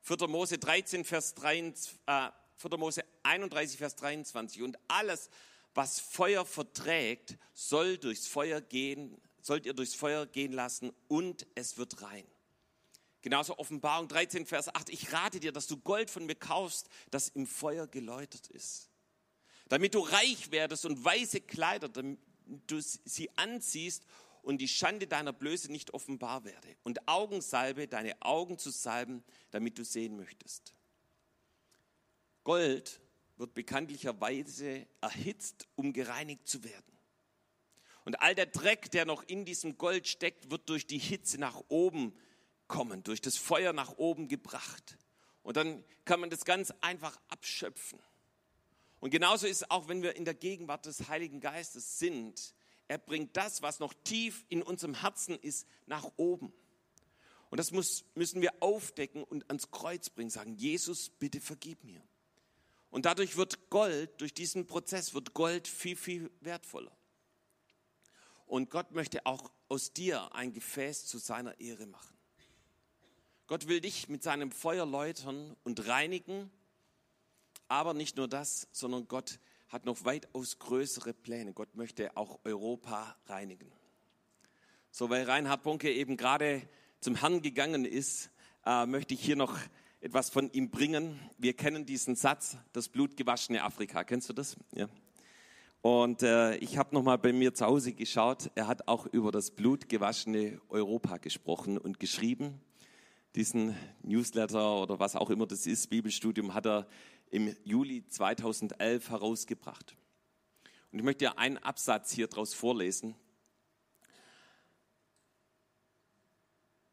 4. 0.00 0.28
Mose 0.28 0.56
13, 0.56 1.04
Vers 1.04 1.34
23, 1.34 1.98
äh, 2.06 2.30
4. 2.56 2.78
Mose 2.78 3.04
31, 3.22 3.76
Vers 3.76 3.96
23. 3.96 4.62
Und 4.62 4.78
alles, 4.88 5.28
was 5.74 6.00
Feuer 6.00 6.46
verträgt, 6.46 7.36
soll 7.52 7.98
durchs 7.98 8.26
Feuer 8.26 8.62
gehen, 8.62 9.20
sollt 9.42 9.66
ihr 9.66 9.74
durchs 9.74 9.94
Feuer 9.94 10.24
gehen 10.24 10.52
lassen 10.52 10.90
und 11.06 11.46
es 11.54 11.76
wird 11.76 12.00
rein. 12.00 12.24
Genauso 13.22 13.56
Offenbarung 13.58 14.08
13, 14.08 14.46
Vers 14.46 14.74
8. 14.74 14.90
Ich 14.90 15.12
rate 15.12 15.38
dir, 15.38 15.52
dass 15.52 15.68
du 15.68 15.76
Gold 15.76 16.10
von 16.10 16.26
mir 16.26 16.34
kaufst, 16.34 16.88
das 17.10 17.28
im 17.28 17.46
Feuer 17.46 17.86
geläutert 17.86 18.48
ist. 18.48 18.90
Damit 19.68 19.94
du 19.94 20.00
reich 20.00 20.50
werdest 20.50 20.84
und 20.84 21.02
weiße 21.02 21.40
Kleider, 21.40 21.88
damit 21.88 22.18
du 22.66 22.80
sie 22.80 23.30
anziehst 23.36 24.04
und 24.42 24.58
die 24.58 24.68
Schande 24.68 25.06
deiner 25.06 25.32
Blöße 25.32 25.70
nicht 25.70 25.94
offenbar 25.94 26.44
werde. 26.44 26.76
Und 26.82 27.08
Augensalbe, 27.08 27.86
deine 27.86 28.20
Augen 28.20 28.58
zu 28.58 28.70
salben, 28.70 29.22
damit 29.52 29.78
du 29.78 29.84
sehen 29.84 30.16
möchtest. 30.16 30.74
Gold 32.42 33.00
wird 33.36 33.54
bekanntlicherweise 33.54 34.86
erhitzt, 35.00 35.68
um 35.76 35.92
gereinigt 35.92 36.48
zu 36.48 36.64
werden. 36.64 36.98
Und 38.04 38.20
all 38.20 38.34
der 38.34 38.46
Dreck, 38.46 38.90
der 38.90 39.04
noch 39.04 39.22
in 39.22 39.44
diesem 39.44 39.78
Gold 39.78 40.08
steckt, 40.08 40.50
wird 40.50 40.68
durch 40.68 40.88
die 40.88 40.98
Hitze 40.98 41.38
nach 41.38 41.62
oben 41.68 42.12
kommen, 42.72 43.04
durch 43.04 43.20
das 43.20 43.36
Feuer 43.36 43.74
nach 43.74 43.98
oben 43.98 44.28
gebracht. 44.28 44.96
Und 45.42 45.58
dann 45.58 45.84
kann 46.06 46.20
man 46.20 46.30
das 46.30 46.46
ganz 46.46 46.72
einfach 46.80 47.20
abschöpfen. 47.28 48.00
Und 48.98 49.10
genauso 49.10 49.46
ist 49.46 49.58
es 49.58 49.70
auch, 49.70 49.88
wenn 49.88 50.02
wir 50.02 50.16
in 50.16 50.24
der 50.24 50.34
Gegenwart 50.34 50.86
des 50.86 51.08
Heiligen 51.08 51.40
Geistes 51.40 51.98
sind. 51.98 52.54
Er 52.88 52.96
bringt 52.96 53.36
das, 53.36 53.60
was 53.60 53.78
noch 53.78 53.92
tief 54.04 54.46
in 54.48 54.62
unserem 54.62 54.94
Herzen 54.94 55.38
ist, 55.38 55.68
nach 55.86 56.10
oben. 56.16 56.52
Und 57.50 57.58
das 57.58 57.72
muss, 57.72 58.06
müssen 58.14 58.40
wir 58.40 58.54
aufdecken 58.60 59.22
und 59.22 59.44
ans 59.48 59.70
Kreuz 59.70 60.08
bringen, 60.08 60.30
sagen, 60.30 60.56
Jesus, 60.56 61.10
bitte 61.10 61.40
vergib 61.40 61.84
mir. 61.84 62.02
Und 62.90 63.04
dadurch 63.04 63.36
wird 63.36 63.68
Gold, 63.68 64.18
durch 64.20 64.32
diesen 64.32 64.66
Prozess 64.66 65.12
wird 65.12 65.34
Gold 65.34 65.68
viel, 65.68 65.96
viel 65.96 66.30
wertvoller. 66.40 66.96
Und 68.46 68.70
Gott 68.70 68.92
möchte 68.92 69.26
auch 69.26 69.52
aus 69.68 69.92
dir 69.92 70.34
ein 70.34 70.54
Gefäß 70.54 71.04
zu 71.04 71.18
seiner 71.18 71.60
Ehre 71.60 71.86
machen. 71.86 72.16
Gott 73.52 73.68
will 73.68 73.82
dich 73.82 74.08
mit 74.08 74.22
seinem 74.22 74.50
Feuer 74.50 74.86
läutern 74.86 75.54
und 75.62 75.86
reinigen. 75.86 76.50
Aber 77.68 77.92
nicht 77.92 78.16
nur 78.16 78.26
das, 78.26 78.66
sondern 78.72 79.06
Gott 79.08 79.40
hat 79.68 79.84
noch 79.84 80.06
weitaus 80.06 80.58
größere 80.58 81.12
Pläne. 81.12 81.52
Gott 81.52 81.76
möchte 81.76 82.16
auch 82.16 82.40
Europa 82.44 83.14
reinigen. 83.26 83.70
So, 84.90 85.10
weil 85.10 85.24
Reinhard 85.24 85.64
Bonke 85.64 85.92
eben 85.92 86.16
gerade 86.16 86.62
zum 87.00 87.14
Herrn 87.16 87.42
gegangen 87.42 87.84
ist, 87.84 88.30
äh, 88.64 88.86
möchte 88.86 89.12
ich 89.12 89.20
hier 89.20 89.36
noch 89.36 89.58
etwas 90.00 90.30
von 90.30 90.50
ihm 90.52 90.70
bringen. 90.70 91.20
Wir 91.36 91.52
kennen 91.52 91.84
diesen 91.84 92.16
Satz, 92.16 92.56
das 92.72 92.88
blutgewaschene 92.88 93.64
Afrika. 93.64 94.02
Kennst 94.02 94.30
du 94.30 94.32
das? 94.32 94.56
Ja. 94.74 94.88
Und 95.82 96.22
äh, 96.22 96.56
ich 96.56 96.78
habe 96.78 96.94
noch 96.94 97.02
mal 97.02 97.18
bei 97.18 97.34
mir 97.34 97.52
zu 97.52 97.66
Hause 97.66 97.92
geschaut. 97.92 98.50
Er 98.54 98.66
hat 98.66 98.88
auch 98.88 99.04
über 99.04 99.30
das 99.30 99.50
blutgewaschene 99.50 100.58
Europa 100.70 101.18
gesprochen 101.18 101.76
und 101.76 102.00
geschrieben. 102.00 102.58
Diesen 103.34 103.74
Newsletter 104.02 104.82
oder 104.82 104.98
was 104.98 105.16
auch 105.16 105.30
immer 105.30 105.46
das 105.46 105.66
ist, 105.66 105.88
Bibelstudium, 105.88 106.52
hat 106.52 106.66
er 106.66 106.86
im 107.30 107.56
Juli 107.64 108.06
2011 108.06 109.08
herausgebracht. 109.08 109.96
Und 110.90 110.98
ich 110.98 111.04
möchte 111.04 111.24
dir 111.24 111.38
einen 111.38 111.56
Absatz 111.56 112.12
hier 112.12 112.26
draus 112.26 112.52
vorlesen. 112.52 113.14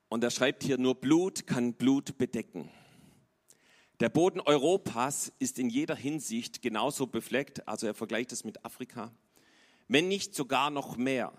Und 0.07 0.23
er 0.23 0.31
schreibt 0.31 0.63
hier, 0.63 0.77
nur 0.77 0.95
Blut 0.95 1.45
kann 1.45 1.73
Blut 1.73 2.17
bedecken. 2.17 2.71
Der 3.99 4.07
Boden 4.07 4.39
Europas 4.39 5.33
ist 5.39 5.59
in 5.59 5.69
jeder 5.69 5.95
Hinsicht 5.95 6.61
genauso 6.61 7.05
befleckt, 7.05 7.67
also 7.67 7.85
er 7.85 7.93
vergleicht 7.93 8.31
es 8.31 8.45
mit 8.45 8.63
Afrika, 8.63 9.13
wenn 9.89 10.07
nicht 10.07 10.33
sogar 10.33 10.69
noch 10.69 10.95
mehr. 10.95 11.33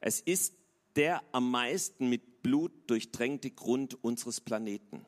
Es 0.00 0.20
ist 0.20 0.54
der 0.96 1.22
am 1.30 1.48
meisten 1.48 2.08
mit 2.08 2.35
Blut 2.46 2.70
durchtränkte 2.86 3.50
Grund 3.50 4.04
unseres 4.04 4.40
Planeten. 4.40 5.04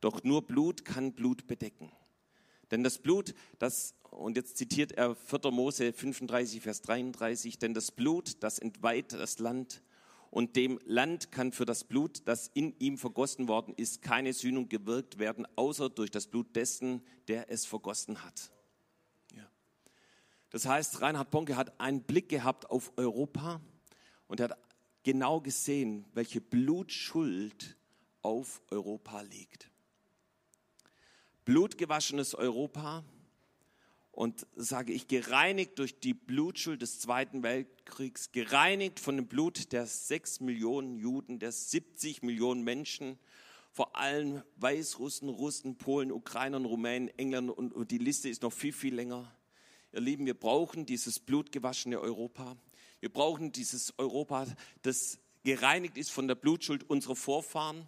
Doch 0.00 0.24
nur 0.24 0.46
Blut 0.46 0.86
kann 0.86 1.12
Blut 1.12 1.46
bedecken. 1.46 1.92
Denn 2.70 2.82
das 2.82 2.96
Blut, 2.96 3.34
das, 3.58 3.94
und 4.10 4.38
jetzt 4.38 4.56
zitiert 4.56 4.92
er 4.92 5.14
4. 5.14 5.50
Mose 5.50 5.92
35, 5.92 6.62
Vers 6.62 6.80
33, 6.80 7.58
denn 7.58 7.74
das 7.74 7.90
Blut, 7.90 8.42
das 8.42 8.58
entweiht 8.58 9.12
das 9.12 9.40
Land 9.40 9.82
und 10.30 10.56
dem 10.56 10.80
Land 10.86 11.30
kann 11.32 11.52
für 11.52 11.66
das 11.66 11.84
Blut, 11.84 12.22
das 12.24 12.48
in 12.54 12.74
ihm 12.78 12.96
vergossen 12.96 13.46
worden 13.46 13.74
ist, 13.76 14.00
keine 14.00 14.32
Sühnung 14.32 14.70
gewirkt 14.70 15.18
werden, 15.18 15.46
außer 15.56 15.90
durch 15.90 16.10
das 16.10 16.28
Blut 16.28 16.56
dessen, 16.56 17.02
der 17.28 17.50
es 17.50 17.66
vergossen 17.66 18.24
hat. 18.24 18.50
Ja. 19.36 19.46
Das 20.48 20.64
heißt, 20.64 21.02
Reinhard 21.02 21.30
Bonke 21.30 21.56
hat 21.56 21.78
einen 21.78 22.04
Blick 22.04 22.30
gehabt 22.30 22.70
auf 22.70 22.90
Europa 22.96 23.60
und 24.28 24.40
er 24.40 24.48
hat 24.48 24.58
genau 25.04 25.40
gesehen, 25.40 26.04
welche 26.14 26.40
Blutschuld 26.40 27.76
auf 28.22 28.62
Europa 28.70 29.20
liegt. 29.20 29.70
Blutgewaschenes 31.44 32.34
Europa 32.34 33.04
und 34.10 34.46
sage 34.56 34.92
ich, 34.92 35.08
gereinigt 35.08 35.78
durch 35.78 36.00
die 36.00 36.14
Blutschuld 36.14 36.82
des 36.82 37.00
Zweiten 37.00 37.42
Weltkriegs, 37.42 38.32
gereinigt 38.32 38.98
von 38.98 39.16
dem 39.16 39.26
Blut 39.26 39.72
der 39.72 39.86
sechs 39.86 40.40
Millionen 40.40 40.96
Juden, 40.96 41.38
der 41.38 41.52
70 41.52 42.22
Millionen 42.22 42.64
Menschen, 42.64 43.18
vor 43.72 43.96
allem 43.96 44.42
Weißrussen, 44.56 45.28
Russen, 45.28 45.76
Polen, 45.76 46.12
Ukrainern, 46.12 46.64
Rumänen, 46.64 47.08
Engländern 47.18 47.56
und, 47.56 47.72
und 47.74 47.90
die 47.90 47.98
Liste 47.98 48.28
ist 48.28 48.42
noch 48.42 48.52
viel, 48.52 48.72
viel 48.72 48.94
länger. 48.94 49.30
Ihr 49.92 50.00
Lieben, 50.00 50.26
wir 50.26 50.34
brauchen 50.34 50.86
dieses 50.86 51.18
blutgewaschene 51.18 52.00
Europa. 52.00 52.56
Wir 53.04 53.12
brauchen 53.12 53.52
dieses 53.52 53.92
Europa, 53.98 54.46
das 54.80 55.18
gereinigt 55.42 55.98
ist 55.98 56.10
von 56.10 56.26
der 56.26 56.36
Blutschuld 56.36 56.88
unserer 56.88 57.14
Vorfahren. 57.14 57.86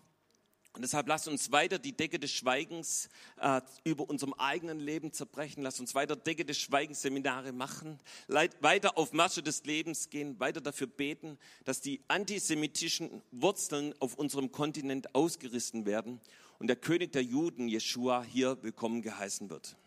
Und 0.74 0.82
deshalb 0.82 1.08
lasst 1.08 1.26
uns 1.26 1.50
weiter 1.52 1.78
die 1.78 1.96
Decke 1.96 2.18
des 2.18 2.30
Schweigens 2.32 3.08
äh, 3.40 3.62
über 3.82 4.10
unserem 4.10 4.34
eigenen 4.34 4.78
Leben 4.78 5.14
zerbrechen. 5.14 5.62
Lasst 5.62 5.80
uns 5.80 5.94
weiter 5.94 6.16
Decke 6.16 6.44
des 6.44 6.58
Schweigens 6.58 7.00
Seminare 7.00 7.52
machen, 7.52 7.98
weiter 8.28 8.98
auf 8.98 9.14
Masche 9.14 9.42
des 9.42 9.64
Lebens 9.64 10.10
gehen, 10.10 10.38
weiter 10.38 10.60
dafür 10.60 10.86
beten, 10.86 11.38
dass 11.64 11.80
die 11.80 12.02
antisemitischen 12.08 13.22
Wurzeln 13.30 13.94
auf 14.00 14.16
unserem 14.16 14.52
Kontinent 14.52 15.14
ausgerissen 15.14 15.86
werden 15.86 16.20
und 16.58 16.66
der 16.66 16.76
König 16.76 17.12
der 17.12 17.22
Juden, 17.22 17.68
Jeshua, 17.68 18.22
hier 18.22 18.62
willkommen 18.62 19.00
geheißen 19.00 19.48
wird. 19.48 19.78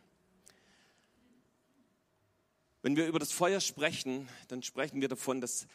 Wenn 2.82 2.96
wir 2.96 3.08
über 3.08 3.20
das 3.20 3.32
Feuer 3.32 3.60
sprechen, 3.60 4.30
dann 4.48 4.64
sprechen 4.64 5.02
wir 5.02 5.10
davon, 5.10 5.42
dass 5.42 5.68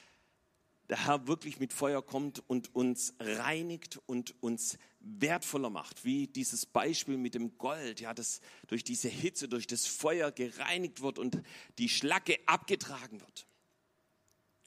der 0.88 1.06
Herr 1.06 1.26
wirklich 1.26 1.60
mit 1.60 1.72
Feuer 1.72 2.04
kommt 2.04 2.42
und 2.48 2.74
uns 2.74 3.14
reinigt 3.18 4.00
und 4.06 4.34
uns 4.42 4.78
wertvoller 5.00 5.70
macht, 5.70 6.04
wie 6.04 6.26
dieses 6.26 6.66
Beispiel 6.66 7.16
mit 7.16 7.34
dem 7.34 7.58
Gold, 7.58 8.00
ja, 8.00 8.14
das 8.14 8.40
durch 8.68 8.84
diese 8.84 9.08
Hitze, 9.08 9.48
durch 9.48 9.66
das 9.66 9.86
Feuer 9.86 10.30
gereinigt 10.30 11.02
wird 11.02 11.18
und 11.18 11.42
die 11.78 11.88
Schlacke 11.88 12.38
abgetragen 12.46 13.20
wird. 13.20 13.46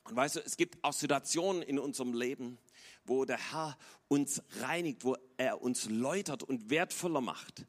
Und 0.05 0.15
weißt 0.15 0.37
du, 0.37 0.39
es 0.39 0.57
gibt 0.57 0.83
auch 0.83 0.93
Situationen 0.93 1.61
in 1.61 1.79
unserem 1.79 2.13
Leben, 2.13 2.57
wo 3.03 3.25
der 3.25 3.51
Herr 3.51 3.77
uns 4.07 4.41
reinigt, 4.61 5.03
wo 5.03 5.17
er 5.37 5.61
uns 5.61 5.89
läutert 5.89 6.43
und 6.43 6.69
wertvoller 6.69 7.21
macht. 7.21 7.65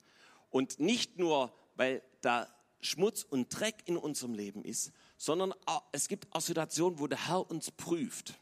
Und 0.51 0.79
nicht 0.79 1.19
nur, 1.19 1.53
weil 1.75 2.03
da 2.21 2.49
Schmutz 2.81 3.23
und 3.23 3.49
Dreck 3.49 3.77
in 3.87 3.97
unserem 3.97 4.35
Leben 4.35 4.65
ist, 4.65 4.93
sondern 5.17 5.55
es 5.93 6.09
gibt 6.09 6.27
auch 6.35 6.41
Situationen, 6.41 6.99
wo 6.99 7.07
der 7.07 7.29
Herr 7.29 7.51
uns 7.51 7.71
prüft. 7.71 8.35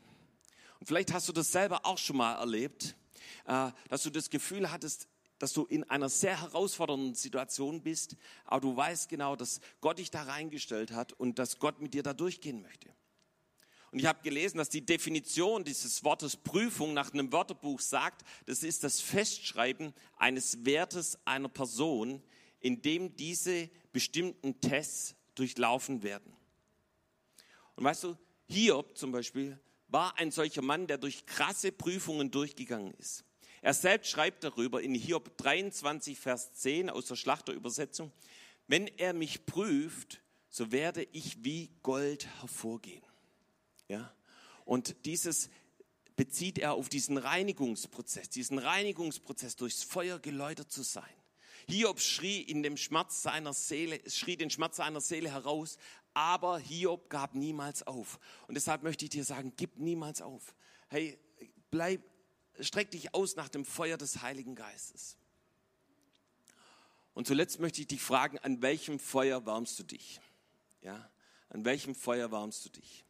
Und 0.78 0.86
vielleicht 0.86 1.12
hast 1.12 1.28
du 1.28 1.32
das 1.32 1.52
selber 1.52 1.86
auch 1.86 1.98
schon 1.98 2.16
mal 2.16 2.34
erlebt, 2.34 2.96
äh, 3.46 3.70
dass 3.88 4.02
du 4.02 4.10
das 4.10 4.30
Gefühl 4.30 4.70
hattest, 4.70 5.08
dass 5.38 5.52
du 5.52 5.64
in 5.64 5.84
einer 5.84 6.08
sehr 6.08 6.40
herausfordernden 6.40 7.14
Situation 7.14 7.82
bist, 7.82 8.16
aber 8.44 8.60
du 8.60 8.76
weißt 8.76 9.08
genau, 9.08 9.36
dass 9.36 9.60
Gott 9.80 9.98
dich 9.98 10.10
da 10.10 10.22
reingestellt 10.22 10.92
hat 10.92 11.12
und 11.12 11.38
dass 11.38 11.58
Gott 11.58 11.80
mit 11.80 11.94
dir 11.94 12.02
da 12.02 12.14
durchgehen 12.14 12.62
möchte. 12.62 12.88
Und 13.92 14.00
ich 14.00 14.06
habe 14.06 14.22
gelesen, 14.22 14.58
dass 14.58 14.68
die 14.68 14.84
Definition 14.84 15.64
dieses 15.64 16.04
Wortes 16.04 16.36
Prüfung 16.36 16.92
nach 16.92 17.12
einem 17.12 17.32
Wörterbuch 17.32 17.80
sagt, 17.80 18.26
das 18.46 18.62
ist 18.62 18.84
das 18.84 19.00
Festschreiben 19.00 19.94
eines 20.16 20.64
Wertes 20.64 21.18
einer 21.24 21.48
Person, 21.48 22.22
in 22.60 22.82
dem 22.82 23.16
diese 23.16 23.70
bestimmten 23.96 24.60
Tests 24.60 25.14
durchlaufen 25.36 26.02
werden. 26.02 26.36
Und 27.76 27.84
weißt 27.84 28.04
du, 28.04 28.18
Hiob 28.46 28.94
zum 28.94 29.10
Beispiel 29.10 29.58
war 29.88 30.18
ein 30.18 30.30
solcher 30.30 30.60
Mann, 30.60 30.86
der 30.86 30.98
durch 30.98 31.24
krasse 31.24 31.72
Prüfungen 31.72 32.30
durchgegangen 32.30 32.92
ist. 32.98 33.24
Er 33.62 33.72
selbst 33.72 34.10
schreibt 34.10 34.44
darüber 34.44 34.82
in 34.82 34.94
Hiob 34.94 35.38
23, 35.38 36.18
Vers 36.18 36.52
10 36.52 36.90
aus 36.90 37.06
der 37.06 37.16
Schlachterübersetzung, 37.16 38.12
wenn 38.66 38.86
er 38.86 39.14
mich 39.14 39.46
prüft, 39.46 40.20
so 40.50 40.72
werde 40.72 41.08
ich 41.12 41.42
wie 41.42 41.70
Gold 41.82 42.26
hervorgehen. 42.42 43.02
Ja? 43.88 44.14
Und 44.66 45.06
dieses 45.06 45.48
bezieht 46.16 46.58
er 46.58 46.74
auf 46.74 46.90
diesen 46.90 47.16
Reinigungsprozess, 47.16 48.28
diesen 48.28 48.58
Reinigungsprozess 48.58 49.56
durchs 49.56 49.84
Feuer 49.84 50.18
geläutert 50.18 50.70
zu 50.70 50.82
sein. 50.82 51.14
Hiob 51.68 52.00
schrie 52.00 52.42
in 52.42 52.62
dem 52.62 52.76
Schmerz 52.76 53.22
seiner 53.22 53.52
Seele, 53.52 54.00
schrie 54.08 54.36
den 54.36 54.50
Schmerz 54.50 54.76
seiner 54.76 55.00
Seele 55.00 55.30
heraus, 55.30 55.78
aber 56.14 56.58
Hiob 56.58 57.10
gab 57.10 57.34
niemals 57.34 57.86
auf. 57.86 58.18
Und 58.46 58.54
deshalb 58.54 58.82
möchte 58.82 59.04
ich 59.04 59.10
dir 59.10 59.24
sagen, 59.24 59.52
gib 59.56 59.76
niemals 59.76 60.22
auf. 60.22 60.54
Hey, 60.88 61.18
bleib, 61.70 62.02
streck 62.60 62.90
dich 62.92 63.14
aus 63.14 63.36
nach 63.36 63.48
dem 63.48 63.64
Feuer 63.64 63.96
des 63.96 64.22
Heiligen 64.22 64.54
Geistes. 64.54 65.16
Und 67.14 67.26
zuletzt 67.26 67.60
möchte 67.60 67.80
ich 67.80 67.86
dich 67.86 68.00
fragen, 68.00 68.38
an 68.38 68.62
welchem 68.62 68.98
Feuer 68.98 69.44
wärmst 69.44 69.78
du 69.78 69.82
dich? 69.82 70.20
Ja, 70.82 71.10
an 71.48 71.64
welchem 71.64 71.94
Feuer 71.94 72.30
wärmst 72.30 72.64
du 72.64 72.68
dich? 72.68 73.04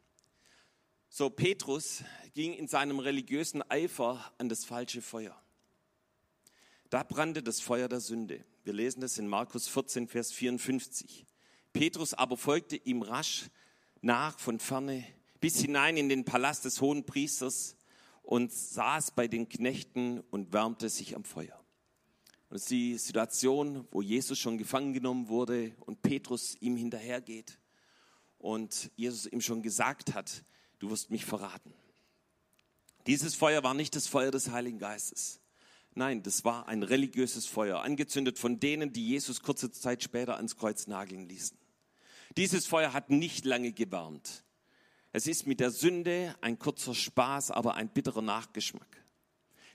So, 1.09 1.29
Petrus 1.29 2.03
ging 2.33 2.53
in 2.53 2.67
seinem 2.67 2.99
religiösen 2.99 3.61
Eifer 3.69 4.33
an 4.37 4.49
das 4.49 4.65
falsche 4.65 5.01
Feuer. 5.01 5.39
Da 6.89 7.03
brannte 7.03 7.43
das 7.43 7.59
Feuer 7.59 7.89
der 7.89 7.99
Sünde. 7.99 8.45
Wir 8.63 8.71
lesen 8.71 9.01
das 9.01 9.17
in 9.17 9.27
Markus 9.27 9.67
14, 9.67 10.07
Vers 10.07 10.31
54. 10.31 11.25
Petrus 11.73 12.13
aber 12.13 12.37
folgte 12.37 12.77
ihm 12.77 13.01
rasch 13.01 13.49
nach 14.01 14.39
von 14.39 14.59
ferne 14.59 15.05
bis 15.41 15.59
hinein 15.59 15.97
in 15.97 16.07
den 16.07 16.23
Palast 16.23 16.63
des 16.63 16.79
hohen 16.79 17.05
Priesters 17.05 17.75
und 18.23 18.53
saß 18.53 19.11
bei 19.11 19.27
den 19.27 19.49
Knechten 19.49 20.21
und 20.31 20.53
wärmte 20.53 20.89
sich 20.89 21.15
am 21.15 21.25
Feuer. 21.25 21.59
Und 22.49 22.55
das 22.55 22.61
ist 22.63 22.71
die 22.71 22.97
Situation, 22.97 23.85
wo 23.91 24.01
Jesus 24.01 24.39
schon 24.39 24.57
gefangen 24.57 24.93
genommen 24.93 25.27
wurde 25.27 25.75
und 25.81 26.01
Petrus 26.01 26.55
ihm 26.61 26.77
hinterhergeht 26.77 27.59
und 28.37 28.91
Jesus 28.95 29.25
ihm 29.25 29.41
schon 29.41 29.61
gesagt 29.61 30.13
hat, 30.13 30.43
du 30.79 30.89
wirst 30.89 31.11
mich 31.11 31.25
verraten. 31.25 31.73
Dieses 33.07 33.35
Feuer 33.35 33.61
war 33.63 33.73
nicht 33.73 33.95
das 33.95 34.07
Feuer 34.07 34.31
des 34.31 34.51
Heiligen 34.51 34.79
Geistes. 34.79 35.41
Nein, 35.97 36.21
das 36.21 36.45
war 36.45 36.67
ein 36.67 36.83
religiöses 36.83 37.47
Feuer, 37.47 37.81
angezündet 37.81 38.37
von 38.37 38.59
denen, 38.59 38.93
die 38.93 39.07
Jesus 39.07 39.41
kurze 39.41 39.71
Zeit 39.71 40.03
später 40.03 40.35
ans 40.35 40.55
Kreuz 40.55 40.85
nageln 40.85 41.27
ließen. 41.27 41.57
Dieses 42.37 42.67
Feuer 42.67 42.93
hat 42.93 43.09
nicht 43.09 43.45
lange 43.45 43.71
gewärmt. 43.71 44.43
Es 45.11 45.25
ist 45.25 45.47
mit 45.47 45.59
der 45.59 45.71
Sünde 45.71 46.35
ein 46.39 46.59
kurzer 46.59 46.93
Spaß, 46.93 47.49
aber 47.49 47.73
ein 47.73 47.89
bitterer 47.89 48.21
Nachgeschmack. 48.21 49.03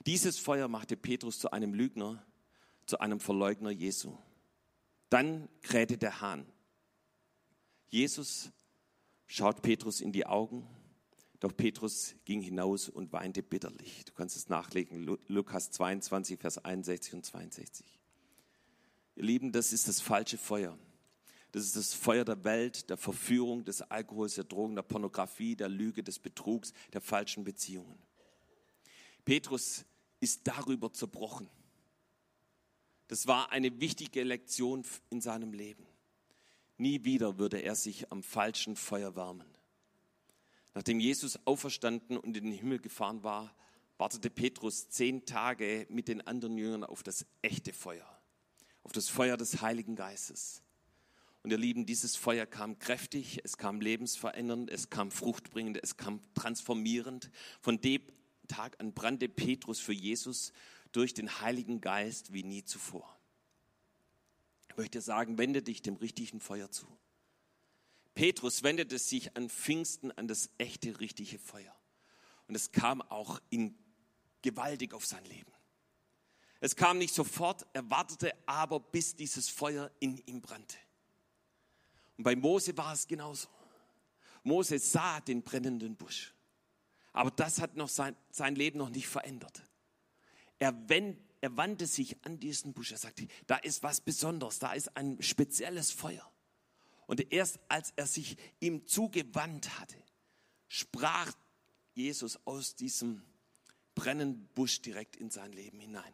Dieses 0.05 0.39
Feuer 0.39 0.69
machte 0.69 0.95
Petrus 0.95 1.39
zu 1.39 1.51
einem 1.51 1.73
Lügner, 1.73 2.25
zu 2.85 3.01
einem 3.01 3.19
Verleugner 3.19 3.71
Jesu. 3.71 4.17
Dann 5.09 5.49
krähte 5.61 5.97
der 5.97 6.21
Hahn. 6.21 6.45
Jesus 7.89 8.49
schaut 9.27 9.61
Petrus 9.61 9.99
in 9.99 10.13
die 10.13 10.25
Augen, 10.25 10.65
doch 11.43 11.57
Petrus 11.57 12.15
ging 12.23 12.39
hinaus 12.39 12.87
und 12.87 13.11
weinte 13.11 13.43
bitterlich. 13.43 14.05
Du 14.05 14.13
kannst 14.13 14.37
es 14.37 14.47
nachlegen, 14.47 15.03
Lukas 15.27 15.71
22, 15.71 16.39
Vers 16.39 16.57
61 16.57 17.15
und 17.15 17.25
62. 17.25 17.85
Ihr 19.17 19.23
Lieben, 19.23 19.51
das 19.51 19.73
ist 19.73 19.89
das 19.89 19.99
falsche 19.99 20.37
Feuer. 20.37 20.79
Das 21.51 21.65
ist 21.65 21.75
das 21.75 21.93
Feuer 21.93 22.23
der 22.23 22.45
Welt, 22.45 22.89
der 22.89 22.95
Verführung, 22.95 23.65
des 23.65 23.81
Alkohols, 23.81 24.35
der 24.35 24.45
Drogen, 24.45 24.75
der 24.75 24.83
Pornografie, 24.83 25.57
der 25.57 25.67
Lüge, 25.67 26.01
des 26.01 26.17
Betrugs, 26.17 26.71
der 26.93 27.01
falschen 27.01 27.43
Beziehungen. 27.43 28.01
Petrus 29.25 29.83
ist 30.21 30.47
darüber 30.47 30.93
zerbrochen. 30.93 31.49
Das 33.09 33.27
war 33.27 33.51
eine 33.51 33.81
wichtige 33.81 34.23
Lektion 34.23 34.85
in 35.09 35.19
seinem 35.19 35.51
Leben. 35.51 35.85
Nie 36.77 37.03
wieder 37.03 37.37
würde 37.37 37.61
er 37.61 37.75
sich 37.75 38.09
am 38.13 38.23
falschen 38.23 38.77
Feuer 38.77 39.17
wärmen. 39.17 39.53
Nachdem 40.73 40.99
Jesus 40.99 41.39
auferstanden 41.45 42.17
und 42.17 42.35
in 42.35 42.45
den 42.45 42.53
Himmel 42.53 42.79
gefahren 42.79 43.23
war, 43.23 43.53
wartete 43.97 44.29
Petrus 44.29 44.89
zehn 44.89 45.25
Tage 45.25 45.85
mit 45.89 46.07
den 46.07 46.25
anderen 46.25 46.57
Jüngern 46.57 46.83
auf 46.83 47.03
das 47.03 47.25
echte 47.41 47.73
Feuer, 47.73 48.07
auf 48.83 48.91
das 48.91 49.07
Feuer 49.07 49.37
des 49.37 49.61
Heiligen 49.61 49.95
Geistes. 49.95 50.63
Und 51.43 51.51
ihr 51.51 51.57
Lieben, 51.57 51.85
dieses 51.85 52.15
Feuer 52.15 52.45
kam 52.45 52.79
kräftig, 52.79 53.41
es 53.43 53.57
kam 53.57 53.81
lebensverändernd, 53.81 54.71
es 54.71 54.89
kam 54.89 55.11
fruchtbringend, 55.11 55.77
es 55.83 55.97
kam 55.97 56.21
transformierend. 56.33 57.29
Von 57.61 57.81
dem 57.81 58.01
Tag 58.47 58.79
an 58.79 58.93
brannte 58.93 59.27
Petrus 59.27 59.79
für 59.79 59.93
Jesus 59.93 60.53
durch 60.93 61.13
den 61.13 61.41
Heiligen 61.41 61.81
Geist 61.81 62.33
wie 62.33 62.43
nie 62.43 62.63
zuvor. 62.63 63.17
Ich 64.69 64.77
möchte 64.77 65.01
sagen, 65.01 65.37
wende 65.37 65.61
dich 65.61 65.81
dem 65.81 65.97
richtigen 65.97 66.39
Feuer 66.39 66.71
zu. 66.71 66.87
Petrus 68.15 68.63
wendete 68.63 68.99
sich 68.99 69.35
an 69.35 69.49
Pfingsten 69.49 70.11
an 70.11 70.27
das 70.27 70.49
echte, 70.57 70.99
richtige 70.99 71.39
Feuer. 71.39 71.75
Und 72.47 72.55
es 72.55 72.71
kam 72.71 73.01
auch 73.01 73.39
in 73.49 73.77
gewaltig 74.41 74.93
auf 74.93 75.05
sein 75.05 75.23
Leben. 75.25 75.51
Es 76.59 76.75
kam 76.75 76.97
nicht 76.97 77.13
sofort, 77.13 77.65
er 77.73 77.89
wartete 77.89 78.31
aber, 78.45 78.79
bis 78.79 79.15
dieses 79.15 79.49
Feuer 79.49 79.91
in 79.99 80.17
ihm 80.25 80.41
brannte. 80.41 80.77
Und 82.17 82.23
bei 82.23 82.35
Mose 82.35 82.77
war 82.77 82.93
es 82.93 83.07
genauso. 83.07 83.47
Mose 84.43 84.79
sah 84.79 85.19
den 85.21 85.41
brennenden 85.41 85.95
Busch. 85.95 86.33
Aber 87.11 87.31
das 87.31 87.59
hat 87.59 87.75
noch 87.75 87.89
sein, 87.89 88.15
sein 88.31 88.55
Leben 88.55 88.77
noch 88.77 88.89
nicht 88.89 89.07
verändert. 89.07 89.61
Er, 90.59 90.89
wend, 90.89 91.19
er 91.41 91.55
wandte 91.57 91.87
sich 91.87 92.23
an 92.25 92.39
diesen 92.39 92.73
Busch. 92.73 92.91
Er 92.91 92.97
sagte, 92.97 93.27
da 93.47 93.57
ist 93.57 93.83
was 93.83 94.01
Besonderes, 94.01 94.59
da 94.59 94.73
ist 94.73 94.95
ein 94.95 95.21
spezielles 95.21 95.91
Feuer. 95.91 96.32
Und 97.07 97.31
erst 97.31 97.59
als 97.69 97.93
er 97.95 98.07
sich 98.07 98.37
ihm 98.59 98.87
zugewandt 98.87 99.79
hatte, 99.79 99.97
sprach 100.67 101.31
Jesus 101.93 102.39
aus 102.45 102.75
diesem 102.75 103.21
brennenden 103.95 104.47
Busch 104.55 104.81
direkt 104.81 105.15
in 105.15 105.29
sein 105.29 105.53
Leben 105.53 105.79
hinein. 105.79 106.13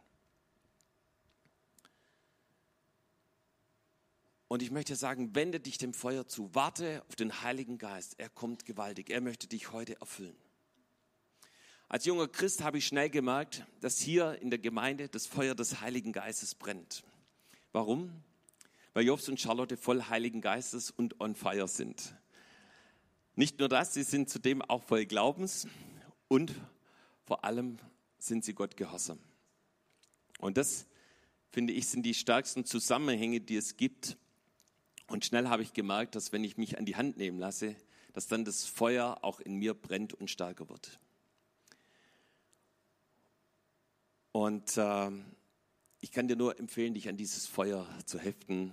Und 4.48 4.62
ich 4.62 4.72
möchte 4.72 4.96
sagen, 4.96 5.34
wende 5.36 5.60
dich 5.60 5.78
dem 5.78 5.94
Feuer 5.94 6.26
zu. 6.26 6.52
Warte 6.54 7.04
auf 7.08 7.14
den 7.14 7.42
Heiligen 7.42 7.78
Geist. 7.78 8.16
Er 8.18 8.28
kommt 8.28 8.66
gewaltig. 8.66 9.08
Er 9.08 9.20
möchte 9.20 9.46
dich 9.46 9.70
heute 9.70 10.00
erfüllen. 10.00 10.36
Als 11.88 12.04
junger 12.04 12.26
Christ 12.26 12.62
habe 12.62 12.78
ich 12.78 12.86
schnell 12.86 13.10
gemerkt, 13.10 13.64
dass 13.80 13.98
hier 13.98 14.40
in 14.42 14.50
der 14.50 14.58
Gemeinde 14.58 15.08
das 15.08 15.26
Feuer 15.26 15.54
des 15.54 15.80
Heiligen 15.80 16.12
Geistes 16.12 16.56
brennt. 16.56 17.04
Warum? 17.72 18.24
Weil 18.92 19.06
Jobs 19.06 19.28
und 19.28 19.40
Charlotte 19.40 19.76
voll 19.76 20.02
Heiligen 20.04 20.40
Geistes 20.40 20.90
und 20.90 21.20
on 21.20 21.34
fire 21.34 21.68
sind. 21.68 22.14
Nicht 23.36 23.58
nur 23.58 23.68
das, 23.68 23.94
sie 23.94 24.02
sind 24.02 24.28
zudem 24.28 24.62
auch 24.62 24.82
voll 24.82 25.06
Glaubens 25.06 25.66
und 26.28 26.52
vor 27.24 27.44
allem 27.44 27.78
sind 28.18 28.44
sie 28.44 28.54
Gott 28.54 28.76
gehorsam. 28.76 29.18
Und 30.38 30.56
das, 30.56 30.86
finde 31.50 31.72
ich, 31.72 31.86
sind 31.86 32.02
die 32.02 32.14
stärksten 32.14 32.64
Zusammenhänge, 32.64 33.40
die 33.40 33.56
es 33.56 33.76
gibt 33.76 34.16
und 35.10 35.24
schnell 35.24 35.48
habe 35.48 35.62
ich 35.62 35.72
gemerkt, 35.72 36.14
dass 36.14 36.32
wenn 36.32 36.44
ich 36.44 36.56
mich 36.56 36.78
an 36.78 36.86
die 36.86 36.94
Hand 36.94 37.16
nehmen 37.16 37.40
lasse, 37.40 37.74
dass 38.12 38.28
dann 38.28 38.44
das 38.44 38.64
Feuer 38.64 39.18
auch 39.22 39.40
in 39.40 39.56
mir 39.56 39.74
brennt 39.74 40.14
und 40.14 40.30
stärker 40.30 40.68
wird. 40.68 41.00
Und 44.30 44.76
äh, 44.76 45.10
ich 46.00 46.12
kann 46.12 46.28
dir 46.28 46.36
nur 46.36 46.58
empfehlen, 46.58 46.94
dich 46.94 47.08
an 47.08 47.16
dieses 47.16 47.46
Feuer 47.46 47.86
zu 48.06 48.18
heften. 48.18 48.72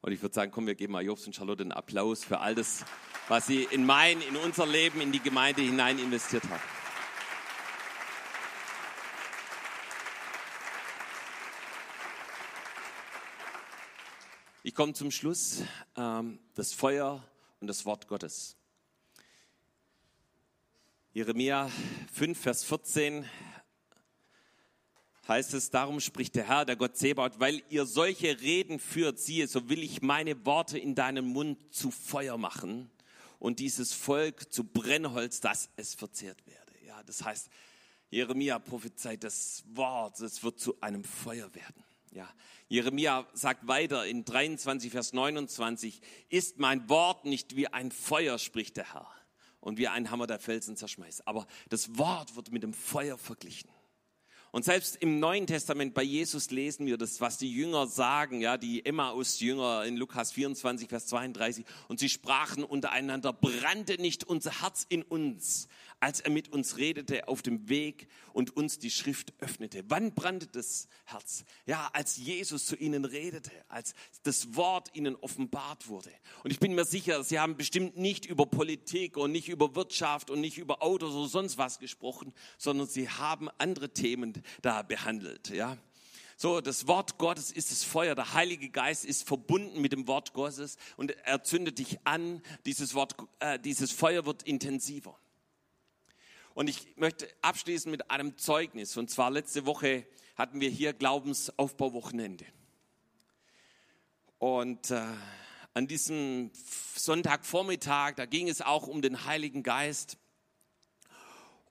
Und 0.00 0.12
ich 0.12 0.20
würde 0.20 0.34
sagen, 0.34 0.50
komm, 0.50 0.66
wir 0.66 0.74
geben 0.74 0.92
mal 0.92 1.04
Jobs 1.04 1.26
und 1.26 1.34
Charlotte 1.34 1.62
einen 1.62 1.72
Applaus 1.72 2.24
für 2.24 2.40
all 2.40 2.54
das, 2.54 2.84
was 3.28 3.46
sie 3.46 3.64
in 3.70 3.84
mein, 3.84 4.20
in 4.22 4.36
unser 4.36 4.66
Leben, 4.66 5.00
in 5.00 5.12
die 5.12 5.20
Gemeinde 5.20 5.62
hinein 5.62 5.98
investiert 5.98 6.42
haben. 6.44 6.62
Ich 14.62 14.74
komme 14.74 14.92
zum 14.92 15.10
Schluss. 15.10 15.62
Ähm, 15.96 16.38
das 16.54 16.72
Feuer 16.72 17.24
und 17.60 17.66
das 17.66 17.86
Wort 17.86 18.08
Gottes. 18.08 18.56
Jeremia 21.12 21.70
5, 22.12 22.38
Vers 22.38 22.64
14 22.64 23.24
heißt 25.28 25.54
es, 25.54 25.70
darum 25.70 26.00
spricht 26.00 26.34
der 26.34 26.48
Herr, 26.48 26.64
der 26.64 26.76
Gott 26.76 26.96
Zebaut, 26.96 27.38
weil 27.38 27.62
ihr 27.68 27.86
solche 27.86 28.40
Reden 28.40 28.78
führt, 28.78 29.18
siehe, 29.18 29.46
so 29.48 29.68
will 29.68 29.82
ich 29.82 30.02
meine 30.02 30.44
Worte 30.44 30.78
in 30.78 30.94
deinem 30.94 31.26
Mund 31.26 31.58
zu 31.74 31.90
Feuer 31.90 32.38
machen 32.38 32.90
und 33.38 33.58
dieses 33.58 33.92
Volk 33.92 34.52
zu 34.52 34.64
Brennholz, 34.64 35.40
dass 35.40 35.70
es 35.76 35.94
verzehrt 35.94 36.46
werde. 36.46 36.72
Ja, 36.86 37.02
das 37.02 37.24
heißt, 37.24 37.48
Jeremia 38.10 38.58
prophezeit 38.58 39.22
das 39.22 39.64
Wort, 39.72 40.20
es 40.20 40.42
wird 40.42 40.58
zu 40.58 40.80
einem 40.80 41.04
Feuer 41.04 41.54
werden. 41.54 41.84
Ja, 42.12 42.28
Jeremia 42.68 43.26
sagt 43.34 43.68
weiter 43.68 44.06
in 44.06 44.24
23, 44.24 44.90
Vers 44.90 45.12
29, 45.12 46.00
ist 46.28 46.58
mein 46.58 46.88
Wort 46.88 47.24
nicht 47.24 47.56
wie 47.56 47.68
ein 47.68 47.92
Feuer, 47.92 48.38
spricht 48.38 48.76
der 48.76 48.94
Herr, 48.94 49.08
und 49.60 49.78
wie 49.78 49.88
ein 49.88 50.10
Hammer 50.10 50.26
der 50.26 50.40
Felsen 50.40 50.76
zerschmeißt. 50.76 51.26
Aber 51.26 51.46
das 51.68 51.98
Wort 51.98 52.34
wird 52.34 52.50
mit 52.50 52.62
dem 52.62 52.74
Feuer 52.74 53.16
verglichen. 53.16 53.70
Und 54.52 54.64
selbst 54.64 54.96
im 54.96 55.20
Neuen 55.20 55.46
Testament 55.46 55.94
bei 55.94 56.02
Jesus 56.02 56.50
lesen 56.50 56.86
wir 56.86 56.98
das, 56.98 57.20
was 57.20 57.38
die 57.38 57.52
Jünger 57.52 57.86
sagen, 57.86 58.40
ja, 58.40 58.56
die 58.56 58.84
Emmaus-Jünger 58.84 59.84
in 59.84 59.96
Lukas 59.96 60.32
24, 60.32 60.88
Vers 60.88 61.06
32. 61.06 61.64
Und 61.86 62.00
sie 62.00 62.08
sprachen 62.08 62.64
untereinander, 62.64 63.32
brannte 63.32 64.00
nicht 64.00 64.24
unser 64.24 64.60
Herz 64.62 64.86
in 64.88 65.02
uns, 65.02 65.68
als 66.00 66.20
er 66.20 66.30
mit 66.30 66.48
uns 66.52 66.78
redete 66.78 67.28
auf 67.28 67.42
dem 67.42 67.68
Weg 67.68 68.08
und 68.32 68.56
uns 68.56 68.78
die 68.78 68.90
Schrift 68.90 69.34
öffnete. 69.38 69.84
Wann 69.88 70.14
brannte 70.14 70.46
das 70.46 70.88
Herz? 71.04 71.44
Ja, 71.66 71.90
als 71.92 72.16
Jesus 72.16 72.66
zu 72.66 72.76
ihnen 72.76 73.04
redete, 73.04 73.52
als 73.68 73.94
das 74.22 74.56
Wort 74.56 74.90
ihnen 74.94 75.14
offenbart 75.16 75.88
wurde. 75.88 76.10
Und 76.42 76.50
ich 76.50 76.58
bin 76.58 76.74
mir 76.74 76.86
sicher, 76.86 77.22
sie 77.22 77.38
haben 77.38 77.56
bestimmt 77.56 77.98
nicht 77.98 78.24
über 78.24 78.46
Politik 78.46 79.16
und 79.18 79.30
nicht 79.30 79.48
über 79.48 79.74
Wirtschaft 79.74 80.30
und 80.30 80.40
nicht 80.40 80.58
über 80.58 80.82
Autos 80.82 81.14
oder 81.14 81.28
sonst 81.28 81.58
was 81.58 81.78
gesprochen, 81.78 82.32
sondern 82.56 82.88
sie 82.88 83.08
haben 83.08 83.48
andere 83.58 83.92
Themen 83.92 84.42
da 84.62 84.82
behandelt, 84.82 85.50
ja. 85.50 85.76
So, 86.42 86.62
das 86.62 86.86
Wort 86.86 87.18
Gottes 87.18 87.52
ist 87.52 87.70
das 87.70 87.84
Feuer. 87.84 88.14
Der 88.14 88.32
Heilige 88.32 88.70
Geist 88.70 89.04
ist 89.04 89.28
verbunden 89.28 89.82
mit 89.82 89.92
dem 89.92 90.08
Wort 90.08 90.32
Gottes 90.32 90.78
und 90.96 91.10
er 91.10 91.42
zündet 91.42 91.78
dich 91.78 91.98
an. 92.04 92.40
Dieses 92.64 92.94
Wort, 92.94 93.14
äh, 93.40 93.58
dieses 93.58 93.92
Feuer 93.92 94.24
wird 94.24 94.44
intensiver. 94.44 95.18
Und 96.54 96.68
ich 96.68 96.96
möchte 96.96 97.28
abschließen 97.42 97.90
mit 97.90 98.10
einem 98.10 98.36
Zeugnis. 98.36 98.96
Und 98.96 99.10
zwar 99.10 99.30
letzte 99.30 99.66
Woche 99.66 100.06
hatten 100.36 100.60
wir 100.60 100.68
hier 100.68 100.92
Glaubensaufbauwochenende. 100.92 102.46
Und 104.38 104.90
äh, 104.90 105.04
an 105.74 105.86
diesem 105.86 106.50
Sonntagvormittag, 106.96 108.14
da 108.16 108.26
ging 108.26 108.48
es 108.48 108.62
auch 108.62 108.86
um 108.86 109.02
den 109.02 109.26
Heiligen 109.26 109.62
Geist. 109.62 110.16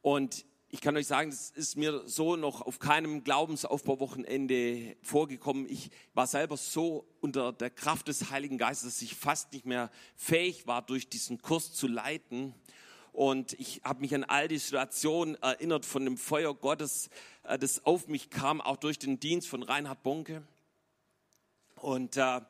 Und 0.01 0.45
ich 0.69 0.81
kann 0.81 0.95
euch 0.95 1.07
sagen, 1.07 1.31
das 1.31 1.49
ist 1.49 1.77
mir 1.77 2.07
so 2.07 2.35
noch 2.35 2.61
auf 2.61 2.77
keinem 2.77 3.23
Glaubensaufbauwochenende 3.23 4.95
vorgekommen. 5.01 5.67
Ich 5.67 5.89
war 6.13 6.27
selber 6.27 6.57
so 6.57 7.07
unter 7.21 7.51
der 7.51 7.71
Kraft 7.71 8.07
des 8.07 8.29
Heiligen 8.29 8.59
Geistes, 8.59 8.93
dass 8.93 9.01
ich 9.01 9.15
fast 9.15 9.51
nicht 9.51 9.65
mehr 9.65 9.89
fähig 10.15 10.67
war, 10.67 10.83
durch 10.83 11.09
diesen 11.09 11.41
Kurs 11.41 11.73
zu 11.73 11.87
leiten. 11.87 12.53
Und 13.11 13.53
ich 13.53 13.81
habe 13.83 14.01
mich 14.01 14.13
an 14.15 14.23
all 14.23 14.47
die 14.47 14.57
Situationen 14.57 15.35
erinnert 15.41 15.85
von 15.85 16.05
dem 16.05 16.17
Feuer 16.17 16.53
Gottes, 16.53 17.09
äh, 17.43 17.57
das 17.57 17.85
auf 17.85 18.07
mich 18.07 18.29
kam, 18.29 18.61
auch 18.61 18.77
durch 18.77 18.99
den 18.99 19.19
Dienst 19.19 19.47
von 19.47 19.63
Reinhard 19.63 20.03
Bonke. 20.03 20.43
Und 21.75 22.17
äh, 22.17 22.41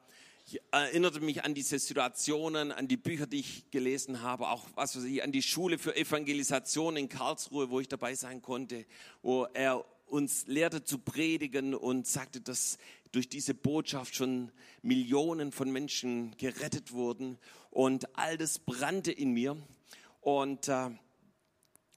ich 0.52 0.60
erinnerte 0.72 1.20
mich 1.20 1.44
an 1.44 1.54
diese 1.54 1.78
Situationen, 1.78 2.72
an 2.72 2.88
die 2.88 2.98
Bücher, 2.98 3.28
die 3.28 3.42
ich 3.42 3.70
gelesen 3.70 4.24
habe, 4.24 4.50
auch 4.50 4.66
was 4.74 4.96
weiß 4.96 5.04
ich, 5.04 5.22
an 5.22 5.32
die 5.32 5.44
Schule 5.44 5.78
für 5.78 5.96
Evangelisation 5.96 6.98
in 6.98 7.08
Karlsruhe, 7.08 7.70
wo 7.70 7.80
ich 7.80 7.88
dabei 7.88 8.16
sein 8.16 8.42
konnte, 8.42 8.86
wo 9.22 9.46
er 9.54 9.86
uns 10.08 10.48
lehrte 10.48 10.84
zu 10.84 10.98
predigen 10.98 11.76
und 11.76 12.08
sagte, 12.08 12.42
dass 12.42 12.80
durch 13.12 13.30
diese 13.30 13.54
Botschaft 13.54 14.16
schon 14.16 14.52
Millionen 14.82 15.52
von 15.52 15.72
Menschen 15.72 16.36
gerettet 16.38 16.92
wurden 16.92 17.38
und 17.70 18.18
all 18.18 18.38
das 18.38 18.60
brannte 18.60 19.12
in 19.12 19.32
mir. 19.32 19.56
Und 20.22 20.68
äh, 20.68 20.90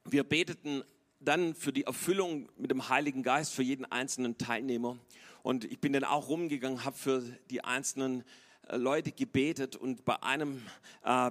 wir 0.04 0.24
beteten 0.24 0.84
dann 1.20 1.54
für 1.54 1.72
die 1.72 1.84
Erfüllung 1.84 2.48
mit 2.56 2.70
dem 2.70 2.88
Heiligen 2.88 3.22
Geist 3.22 3.52
für 3.52 3.62
jeden 3.62 3.84
einzelnen 3.84 4.38
Teilnehmer. 4.38 4.98
Und 5.42 5.64
ich 5.64 5.80
bin 5.80 5.92
dann 5.92 6.04
auch 6.04 6.28
rumgegangen, 6.28 6.84
habe 6.84 6.96
für 6.96 7.22
die 7.50 7.64
einzelnen 7.64 8.24
äh, 8.68 8.76
Leute 8.76 9.12
gebetet 9.12 9.76
und 9.76 10.04
bei 10.04 10.22
einem 10.22 10.62
äh, 11.04 11.30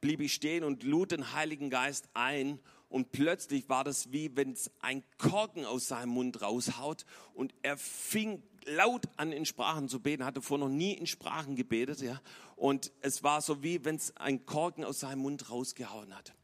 blieb 0.00 0.20
ich 0.20 0.34
stehen 0.34 0.64
und 0.64 0.82
lud 0.82 1.12
den 1.12 1.32
Heiligen 1.32 1.70
Geist 1.70 2.08
ein 2.14 2.58
und 2.94 3.10
plötzlich 3.10 3.68
war 3.68 3.82
das 3.82 4.12
wie 4.12 4.36
wenn 4.36 4.52
es 4.52 4.70
ein 4.78 5.02
Korken 5.18 5.64
aus 5.64 5.88
seinem 5.88 6.10
Mund 6.10 6.42
raushaut 6.42 7.04
und 7.34 7.52
er 7.62 7.76
fing 7.76 8.40
laut 8.66 9.08
an 9.16 9.32
in 9.32 9.46
Sprachen 9.46 9.88
zu 9.88 9.98
beten, 9.98 10.24
hatte 10.24 10.40
vorher 10.40 10.68
noch 10.68 10.72
nie 10.72 10.92
in 10.92 11.08
Sprachen 11.08 11.56
gebetet, 11.56 12.00
ja. 12.02 12.20
Und 12.54 12.92
es 13.00 13.24
war 13.24 13.42
so 13.42 13.64
wie 13.64 13.84
wenn 13.84 13.96
es 13.96 14.16
ein 14.16 14.46
Korken 14.46 14.84
aus 14.84 15.00
seinem 15.00 15.22
Mund 15.22 15.50
rausgehauen 15.50 16.14
hat. 16.14 16.34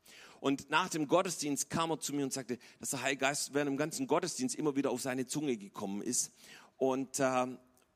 Und 0.41 0.71
nach 0.71 0.89
dem 0.89 1.07
Gottesdienst 1.07 1.71
kam 1.71 1.93
er 1.93 2.01
zu 2.01 2.13
mir 2.13 2.25
und 2.25 2.33
sagte, 2.33 2.59
dass 2.81 2.91
der 2.91 3.03
Heilige 3.03 3.21
Geist 3.21 3.55
während 3.55 3.69
dem 3.69 3.77
ganzen 3.77 4.09
Gottesdienst 4.09 4.57
immer 4.57 4.75
wieder 4.75 4.91
auf 4.91 5.01
seine 5.01 5.29
Zunge 5.29 5.57
gekommen 5.57 6.03
ist. 6.03 6.33
Und, 6.79 7.21
äh, 7.21 7.47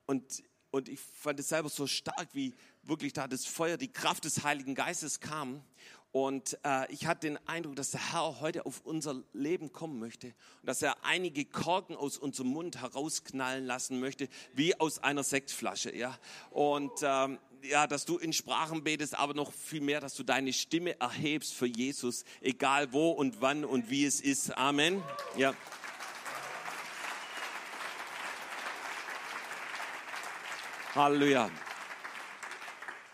und, 0.07 0.45
und 0.71 0.89
ich 0.89 1.01
fand 1.01 1.41
es 1.41 1.49
selber 1.49 1.71
so 1.71 1.89
stark, 1.89 2.29
wie 2.35 2.55
wirklich 2.85 3.15
da 3.15 3.27
das 3.27 3.47
Feuer, 3.47 3.79
die 3.79 3.91
Kraft 3.93 4.27
des 4.27 4.45
Heiligen 4.45 4.77
Geistes 4.77 5.19
kam. 5.19 5.65
Und 6.15 6.61
äh, 6.65 6.93
ich 6.93 7.09
hatte 7.09 7.27
den 7.27 7.41
Eindruck, 7.49 7.75
dass 7.75 7.91
der 7.91 8.13
Herr 8.13 8.39
heute 8.41 8.67
auf 8.67 8.83
unser 8.85 9.25
Leben 9.33 9.73
kommen 9.73 9.99
möchte 9.99 10.29
und 10.29 10.69
dass 10.69 10.81
er 10.81 11.05
einige 11.05 11.45
Korken 11.45 11.97
aus 11.97 12.19
unserem 12.19 12.51
Mund 12.51 12.81
herausknallen 12.81 13.67
lassen 13.67 13.99
möchte, 13.99 14.29
wie 14.55 14.79
aus 14.79 15.01
einer 15.01 15.25
Sektflasche. 15.25 15.93
Ja? 15.93 16.17
Und 16.51 16.93
ähm, 17.03 17.41
ja, 17.65 17.89
dass 17.89 18.05
du 18.05 18.17
in 18.17 18.33
Sprachen 18.33 18.85
betest, 18.85 19.19
aber 19.19 19.35
noch 19.35 19.53
viel 19.53 19.81
mehr, 19.81 20.01
dass 20.01 20.15
du 20.15 20.23
deine 20.23 20.53
Stimme 20.53 21.01
erhebst 21.01 21.53
für 21.53 21.67
Jesus, 21.67 22.25
egal 22.41 22.93
wo 22.93 23.11
und 23.11 23.41
wann 23.41 23.65
und 23.65 23.91
wie 23.91 24.05
es 24.05 24.21
ist. 24.21 24.57
Amen. 24.57 25.03
Ja. 25.37 25.53
Halleluja. 30.95 31.51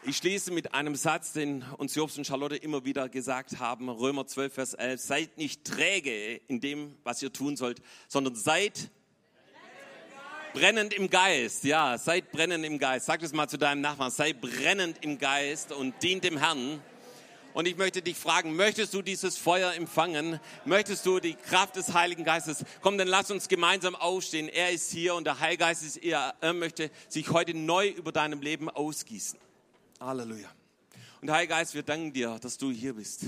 Ich 0.03 0.17
schließe 0.17 0.51
mit 0.51 0.73
einem 0.73 0.97
Satz, 0.97 1.35
den 1.35 1.63
uns 1.77 1.95
Jobs 1.95 2.17
und 2.17 2.27
Charlotte 2.27 2.57
immer 2.57 2.87
wieder 2.87 3.11
gesagt 3.11 3.59
haben, 3.59 3.91
Römer 3.91 4.27
12, 4.27 4.55
Vers 4.55 4.73
11, 4.73 4.99
seid 4.99 5.37
nicht 5.37 5.67
träge 5.67 6.37
in 6.49 6.59
dem, 6.59 6.97
was 7.05 7.23
ihr 7.23 7.31
tun 7.31 7.55
sollt, 7.55 7.83
sondern 8.09 8.35
seid 8.35 8.91
brennend 10.55 10.95
im 10.95 11.11
Geist. 11.11 11.65
Ja, 11.65 11.99
seid 11.99 12.33
brennend 12.33 12.65
im 12.65 12.79
Geist. 12.79 13.05
Sag 13.05 13.21
das 13.21 13.35
mal 13.35 13.47
zu 13.47 13.59
deinem 13.59 13.83
Nachbarn, 13.83 14.11
sei 14.11 14.33
brennend 14.33 15.05
im 15.05 15.19
Geist 15.19 15.71
und 15.71 15.95
dient 16.03 16.25
dem 16.25 16.39
Herrn. 16.39 16.83
Und 17.53 17.69
ich 17.69 17.77
möchte 17.77 18.01
dich 18.01 18.17
fragen, 18.17 18.57
möchtest 18.57 18.95
du 18.95 19.03
dieses 19.03 19.37
Feuer 19.37 19.75
empfangen? 19.75 20.41
Möchtest 20.65 21.05
du 21.05 21.21
die 21.21 21.35
Kraft 21.35 21.77
des 21.77 21.93
Heiligen 21.93 22.25
Geistes? 22.25 22.65
Komm, 22.81 22.97
dann 22.97 23.09
lass 23.09 23.31
uns 23.31 23.49
gemeinsam 23.49 23.95
aufstehen. 23.95 24.49
Er 24.49 24.71
ist 24.71 24.91
hier 24.93 25.15
und 25.15 25.25
der 25.25 25.41
Heilige 25.41 25.65
Geist 25.65 25.83
ist 25.83 25.99
hier. 26.01 26.33
Er 26.41 26.53
möchte 26.55 26.91
sich 27.09 27.29
heute 27.29 27.53
neu 27.53 27.89
über 27.89 28.13
deinem 28.13 28.41
Leben 28.41 28.71
ausgießen. 28.71 29.39
Halleluja. 30.01 30.49
Und 31.21 31.31
Heiliger 31.31 31.57
Geist, 31.57 31.75
wir 31.75 31.83
danken 31.83 32.15
dir, 32.15 32.39
dass 32.41 32.57
du 32.57 32.71
hier 32.71 32.95
bist. 32.95 33.27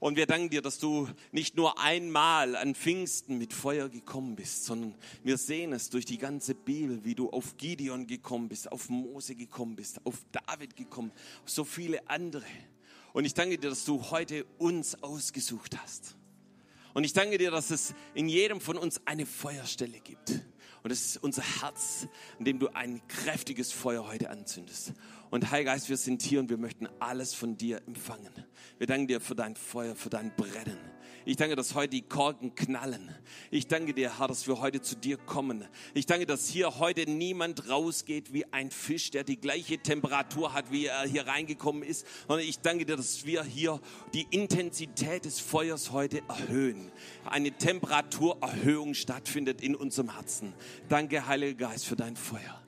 Und 0.00 0.16
wir 0.16 0.24
danken 0.26 0.48
dir, 0.48 0.62
dass 0.62 0.78
du 0.78 1.06
nicht 1.32 1.54
nur 1.54 1.78
einmal 1.78 2.56
an 2.56 2.74
Pfingsten 2.74 3.36
mit 3.36 3.52
Feuer 3.52 3.90
gekommen 3.90 4.34
bist, 4.34 4.64
sondern 4.64 4.94
wir 5.22 5.36
sehen 5.36 5.74
es 5.74 5.90
durch 5.90 6.06
die 6.06 6.16
ganze 6.16 6.54
Bibel, 6.54 7.04
wie 7.04 7.14
du 7.14 7.28
auf 7.28 7.58
Gideon 7.58 8.06
gekommen 8.06 8.48
bist, 8.48 8.72
auf 8.72 8.88
Mose 8.88 9.34
gekommen 9.34 9.76
bist, 9.76 10.00
auf 10.06 10.24
David 10.32 10.76
gekommen, 10.76 11.12
auf 11.42 11.50
so 11.50 11.64
viele 11.64 12.08
andere. 12.08 12.44
Und 13.12 13.26
ich 13.26 13.34
danke 13.34 13.58
dir, 13.58 13.68
dass 13.68 13.84
du 13.84 14.10
heute 14.10 14.46
uns 14.56 15.02
ausgesucht 15.02 15.78
hast. 15.78 16.16
Und 16.94 17.04
ich 17.04 17.12
danke 17.12 17.36
dir, 17.36 17.50
dass 17.50 17.70
es 17.70 17.94
in 18.14 18.30
jedem 18.30 18.62
von 18.62 18.78
uns 18.78 19.00
eine 19.04 19.26
Feuerstelle 19.26 20.00
gibt. 20.00 20.40
Und 20.84 20.90
es 20.90 21.06
ist 21.06 21.22
unser 21.22 21.42
Herz, 21.62 22.06
in 22.38 22.44
dem 22.44 22.58
du 22.58 22.68
ein 22.68 23.00
kräftiges 23.08 23.72
Feuer 23.72 24.06
heute 24.06 24.28
anzündest. 24.28 24.92
Und 25.30 25.50
Heiliger 25.50 25.72
Geist, 25.72 25.88
wir 25.88 25.96
sind 25.96 26.20
hier 26.20 26.40
und 26.40 26.50
wir 26.50 26.58
möchten 26.58 26.86
alles 27.00 27.32
von 27.32 27.56
dir 27.56 27.80
empfangen. 27.86 28.32
Wir 28.76 28.86
danken 28.86 29.08
dir 29.08 29.22
für 29.22 29.34
dein 29.34 29.56
Feuer, 29.56 29.96
für 29.96 30.10
dein 30.10 30.36
Brennen. 30.36 30.78
Ich 31.26 31.36
danke, 31.36 31.56
dass 31.56 31.74
heute 31.74 31.88
die 31.88 32.02
Korken 32.02 32.54
knallen. 32.54 33.14
Ich 33.50 33.66
danke 33.66 33.94
dir, 33.94 34.18
Herr, 34.18 34.28
dass 34.28 34.46
wir 34.46 34.60
heute 34.60 34.82
zu 34.82 34.94
dir 34.94 35.16
kommen. 35.16 35.66
Ich 35.94 36.04
danke, 36.04 36.26
dass 36.26 36.48
hier 36.48 36.78
heute 36.78 37.10
niemand 37.10 37.70
rausgeht 37.70 38.32
wie 38.34 38.44
ein 38.52 38.70
Fisch, 38.70 39.10
der 39.10 39.24
die 39.24 39.38
gleiche 39.38 39.78
Temperatur 39.78 40.52
hat, 40.52 40.70
wie 40.70 40.86
er 40.86 41.04
hier 41.04 41.26
reingekommen 41.26 41.82
ist. 41.82 42.06
Sondern 42.28 42.46
ich 42.46 42.58
danke 42.58 42.84
dir, 42.84 42.96
dass 42.96 43.24
wir 43.24 43.42
hier 43.42 43.80
die 44.12 44.26
Intensität 44.30 45.24
des 45.24 45.40
Feuers 45.40 45.92
heute 45.92 46.22
erhöhen. 46.28 46.92
Eine 47.24 47.52
Temperaturerhöhung 47.52 48.92
stattfindet 48.92 49.62
in 49.62 49.74
unserem 49.74 50.14
Herzen. 50.14 50.52
Danke, 50.88 51.26
Heiliger 51.26 51.68
Geist, 51.68 51.86
für 51.86 51.96
dein 51.96 52.16
Feuer. 52.16 52.63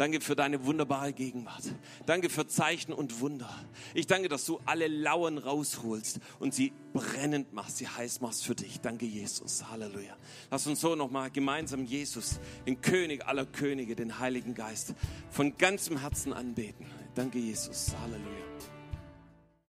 Danke 0.00 0.22
für 0.22 0.34
deine 0.34 0.64
wunderbare 0.64 1.12
Gegenwart. 1.12 1.74
Danke 2.06 2.30
für 2.30 2.46
Zeichen 2.46 2.94
und 2.94 3.20
Wunder. 3.20 3.50
Ich 3.92 4.06
danke, 4.06 4.30
dass 4.30 4.46
du 4.46 4.58
alle 4.64 4.88
Lauern 4.88 5.36
rausholst 5.36 6.20
und 6.38 6.54
sie 6.54 6.72
brennend 6.94 7.52
machst, 7.52 7.76
sie 7.76 7.86
heiß 7.86 8.22
machst 8.22 8.46
für 8.46 8.54
dich. 8.54 8.80
Danke, 8.80 9.04
Jesus. 9.04 9.68
Halleluja. 9.70 10.16
Lass 10.50 10.66
uns 10.66 10.80
so 10.80 10.94
nochmal 10.94 11.30
gemeinsam 11.30 11.84
Jesus, 11.84 12.40
den 12.66 12.80
König 12.80 13.26
aller 13.26 13.44
Könige, 13.44 13.94
den 13.94 14.18
Heiligen 14.18 14.54
Geist, 14.54 14.94
von 15.28 15.58
ganzem 15.58 15.98
Herzen 15.98 16.32
anbeten. 16.32 16.86
Danke, 17.14 17.38
Jesus. 17.38 17.94
Halleluja. 18.00 18.49